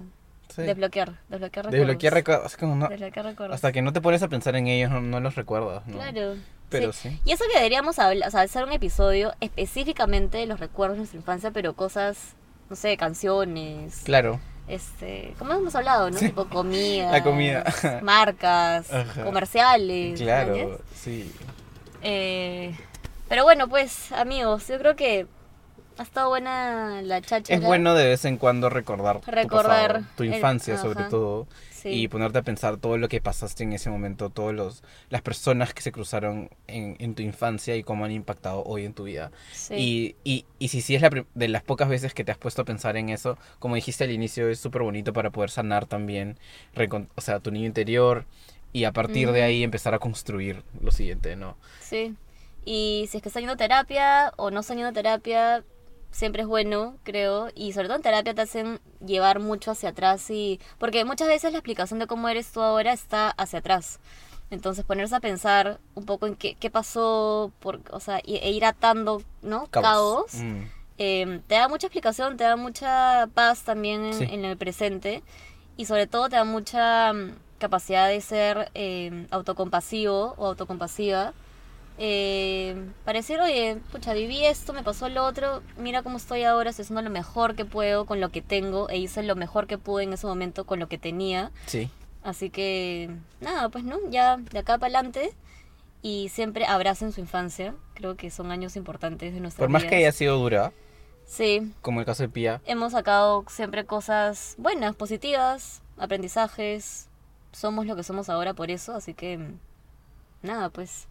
Sí. 0.55 0.63
Desbloquear, 0.63 1.15
desbloquear 1.29 1.67
recuerdos. 1.67 1.73
Desbloquear 1.73 2.15
recuerdos. 2.15 2.53
es 2.53 2.57
como 2.59 2.77
no- 2.77 2.89
Desbloquear 2.89 3.27
recuerdos. 3.27 3.55
hasta 3.55 3.73
que 3.73 3.83
no 3.83 3.93
te 3.93 4.01
pones 4.01 4.23
a 4.23 4.29
pensar 4.29 4.55
en 4.57 4.67
ellos, 4.69 4.91
no, 4.91 5.01
no 5.01 5.21
los 5.21 5.35
recuerdas, 5.35 5.87
¿no? 5.87 5.97
Claro. 5.97 6.35
Pero 6.71 6.93
sí. 6.93 7.21
Y 7.25 7.33
eso 7.33 7.45
que 7.51 7.57
deberíamos 7.57 7.99
hablar, 7.99 8.29
o 8.29 8.31
sea, 8.31 8.41
hacer 8.41 8.65
un 8.65 8.73
episodio 8.73 9.35
específicamente 9.41 10.39
de 10.39 10.47
los 10.47 10.59
recuerdos 10.61 10.97
de 10.97 11.01
nuestra 11.01 11.19
infancia, 11.19 11.51
pero 11.51 11.75
cosas, 11.75 12.17
no 12.71 12.77
sé, 12.77 12.97
canciones, 12.97 14.01
Claro. 14.05 14.41
este, 14.69 15.35
como 15.39 15.53
hemos 15.53 15.75
hablado, 15.75 16.11
¿no? 16.11 16.19
Tipo 16.19 16.49
comida, 16.49 17.11
La 17.13 17.23
comida. 17.23 17.65
marcas, 18.03 18.93
Ajá. 18.93 19.25
comerciales. 19.25 20.19
¿me 20.19 20.25
Claro, 20.25 20.81
sí. 20.95 21.31
Eh, 22.05 22.75
pero 23.29 23.45
bueno, 23.45 23.69
pues 23.69 24.13
amigos, 24.13 24.69
yo 24.69 24.79
creo 24.79 24.95
que 24.97 25.27
ha 25.97 26.03
estado 26.03 26.29
buena 26.29 27.03
la 27.03 27.21
chacha. 27.23 27.55
Es 27.55 27.61
bueno 27.63 27.95
de 27.95 28.05
vez 28.07 28.25
en 28.25 28.37
cuando 28.37 28.69
recordar, 28.69 29.21
Recordar 29.27 29.93
tu, 29.93 29.99
pasado, 29.99 30.15
tu 30.17 30.23
el- 30.25 30.35
infancia 30.35 30.77
sobre 30.77 31.05
todo 31.05 31.47
Sí. 31.71 31.91
y 31.91 32.09
ponerte 32.09 32.39
a 32.39 32.43
pensar 32.43 32.79
todo 32.79 32.97
lo 32.97 33.09
que 33.09 33.21
pasaste 33.21 33.63
en 33.63 33.75
ese 33.75 33.91
momento, 33.91 34.31
todos 34.31 34.55
los 34.55 34.83
las 35.11 35.21
personas 35.21 35.75
que 35.75 35.83
se 35.83 35.93
cruzaron 35.93 36.49
en, 36.67 36.97
en 36.99 37.15
tu 37.15 37.23
infancia 37.23 37.77
y 37.77 37.83
cómo 37.83 38.07
han 38.07 38.11
impactado 38.11 38.63
hoy 38.65 38.87
en 38.87 38.95
tu 38.95 39.05
vida. 39.05 39.31
Sí. 39.53 39.75
Y, 39.75 40.17
y, 40.25 40.47
y 40.59 40.69
si 40.69 40.81
sí 40.81 40.95
es 40.95 41.03
la 41.03 41.11
de 41.35 41.49
las 41.49 41.63
pocas 41.63 41.89
veces 41.91 42.15
que 42.15 42.25
te 42.25 42.33
has 42.33 42.39
puesto 42.39 42.63
a 42.63 42.65
pensar 42.65 42.97
en 42.97 43.11
eso, 43.11 43.37
como 43.59 43.75
dijiste 43.75 44.05
al 44.05 44.11
inicio, 44.13 44.49
es 44.49 44.59
súper 44.59 44.83
bonito 44.83 45.13
para 45.13 45.29
poder 45.31 45.51
sanar 45.51 45.85
también, 45.87 46.39
o 47.15 47.21
sea, 47.21 47.41
tu 47.41 47.51
niño 47.51 47.67
interior 47.67 48.25
y 48.75 48.85
a 48.85 48.93
partir 48.93 49.31
de 49.33 49.39
Ujú. 49.41 49.47
ahí 49.47 49.63
empezar 49.63 49.95
a 49.95 49.99
construir 49.99 50.63
lo 50.83 50.91
siguiente, 50.91 51.37
¿no? 51.37 51.57
Sí. 51.81 52.15
Y 52.67 53.07
si 53.09 53.17
es 53.19 53.23
que 53.23 53.29
está 53.31 53.41
yendo 53.41 53.55
a 53.55 53.57
terapia 53.57 54.33
o 54.37 54.51
no 54.51 54.61
está 54.61 54.75
yendo 54.75 54.89
a 54.89 54.93
terapia, 54.93 55.63
siempre 56.11 56.43
es 56.43 56.49
bueno, 56.49 56.97
creo. 57.05 57.49
Y 57.55 57.73
sobre 57.73 57.87
todo 57.87 57.97
en 57.97 58.03
terapia 58.03 58.35
te 58.35 58.41
hacen 58.43 58.81
llevar 59.05 59.39
mucho 59.39 59.71
hacia 59.71 59.91
atrás 59.91 60.29
y... 60.31 60.61
Porque 60.79 61.05
muchas 61.05 61.29
veces 61.29 61.53
la 61.53 61.59
explicación 61.59 61.99
de 62.01 62.07
cómo 62.07 62.29
eres 62.29 62.51
tú 62.53 62.61
ahora 62.63 62.93
está 62.93 63.31
hacia 63.31 63.61
atrás. 63.61 64.01
Entonces 64.51 64.85
ponerse 64.85 65.15
a 65.15 65.21
pensar 65.21 65.79
un 65.95 66.05
poco 66.05 66.27
en 66.27 66.35
qué, 66.37 66.55
qué 66.57 66.69
pasó, 66.71 67.53
por, 67.61 67.81
o 67.91 68.01
sea, 68.01 68.19
e 68.25 68.51
ir 68.51 68.65
atando, 68.65 69.23
¿no? 69.43 69.67
Cabos. 69.69 70.35
Mm. 70.35 70.63
eh, 70.99 71.41
te 71.47 71.55
da 71.57 71.69
mucha 71.69 71.87
explicación, 71.87 72.37
te 72.37 72.45
da 72.45 72.57
mucha 72.57 73.29
paz 73.35 73.63
también 73.63 74.05
en, 74.05 74.15
Sí. 74.15 74.27
en 74.31 74.45
el 74.45 74.57
presente 74.57 75.23
y 75.77 75.87
sobre 75.87 76.07
todo 76.07 76.29
te 76.29 76.37
da 76.37 76.45
mucha 76.45 77.13
mm, 77.13 77.33
capacidad 77.65 78.09
de 78.09 78.21
ser 78.21 78.71
eh, 78.75 79.27
autocompasivo 79.31 80.35
o 80.37 80.47
autocompasiva. 80.47 81.33
Eh, 81.97 82.77
para 83.05 83.21
decir, 83.21 83.41
oye, 83.41 83.79
pucha, 83.91 84.13
viví 84.13 84.45
esto, 84.45 84.73
me 84.75 84.83
pasó 84.83 85.09
lo 85.09 85.25
otro, 85.25 85.63
mira 85.79 86.03
cómo 86.03 86.19
estoy 86.19 86.43
ahora, 86.43 86.71
estoy 86.71 86.83
haciendo 86.83 87.01
lo 87.03 87.11
mejor 87.11 87.55
que 87.55 87.65
puedo 87.65 88.05
con 88.05 88.21
lo 88.21 88.29
que 88.31 88.43
tengo 88.43 88.89
e 88.91 88.99
hice 88.99 89.23
lo 89.23 89.35
mejor 89.37 89.67
que 89.67 89.79
pude 89.79 90.03
en 90.05 90.13
ese 90.13 90.27
momento 90.27 90.67
con 90.67 90.79
lo 90.79 90.89
que 90.89 90.99
tenía. 90.99 91.53
Sí. 91.67 91.89
Así 92.23 92.51
que, 92.51 93.11
nada, 93.41 93.71
pues 93.71 93.85
no, 93.85 93.97
ya 94.11 94.37
de 94.37 94.59
acá 94.59 94.77
para 94.77 94.99
adelante 94.99 95.33
y 96.03 96.29
siempre 96.29 96.67
abracen 96.67 97.13
su 97.13 97.21
infancia. 97.21 97.75
Creo 97.95 98.17
que 98.17 98.31
son 98.31 98.51
años 98.51 98.77
importantes 98.77 99.33
de 99.33 99.41
nuestra 99.41 99.63
Por 99.63 99.71
más 99.71 99.85
que 99.85 99.95
haya 99.95 100.13
sido 100.13 100.37
dura, 100.37 100.73
Sí, 101.27 101.73
como 101.81 102.01
el 102.01 102.07
caso 102.07 102.23
de 102.23 102.29
Pia, 102.29 102.61
hemos 102.67 102.93
sacado 102.93 103.45
siempre 103.49 103.85
cosas 103.85 104.55
buenas, 104.59 104.95
positivas, 104.95 105.83
aprendizajes. 105.97 107.09
Somos 107.55 107.87
lo 107.87 107.97
que 107.97 108.03
somos 108.03 108.29
ahora 108.29 108.53
por 108.55 108.71
eso, 108.71 108.95
así 108.95 109.15
que 109.15 109.39
nada, 110.43 110.71
pues 110.71 111.07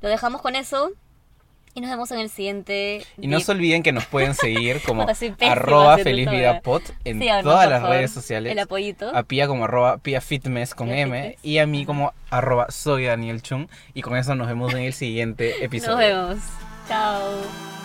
lo 0.00 0.08
dejamos 0.08 0.42
con 0.42 0.54
eso 0.54 0.92
y 1.74 1.80
nos 1.80 1.90
vemos 1.90 2.10
en 2.10 2.20
el 2.20 2.28
siguiente. 2.28 3.02
Y 3.16 3.28
no 3.28 3.40
se 3.40 3.50
olviden 3.52 3.82
que 3.82 3.92
nos 3.92 4.04
pueden 4.04 4.34
seguir 4.34 4.82
como 4.86 5.06
arroba 5.40 5.96
feliz 5.98 6.28
en 7.04 7.18
todas 7.42 7.68
las 7.70 7.80
favor, 7.80 7.96
redes 7.96 8.10
sociales. 8.10 8.52
El 8.52 8.58
apoyito. 8.58 9.14
A 9.16 9.22
Pia 9.22 9.46
como 9.46 9.64
arroba 9.64 9.98
Pia 9.98 10.20
Fitness 10.20 10.74
con 10.74 10.88
Pia 10.88 10.98
M 10.98 11.22
Fitness. 11.22 11.44
y 11.44 11.58
a 11.58 11.66
mí 11.66 11.86
como 11.86 12.12
arroba 12.30 12.70
soy 12.70 13.06
Daniel 13.06 13.40
Chung. 13.42 13.68
Y 13.94 14.02
con 14.02 14.16
eso 14.16 14.34
nos 14.34 14.48
vemos 14.48 14.72
en 14.74 14.80
el 14.80 14.92
siguiente 14.92 15.64
episodio. 15.64 16.16
Nos 16.16 16.28
vemos. 16.28 16.44
Chao. 16.88 17.81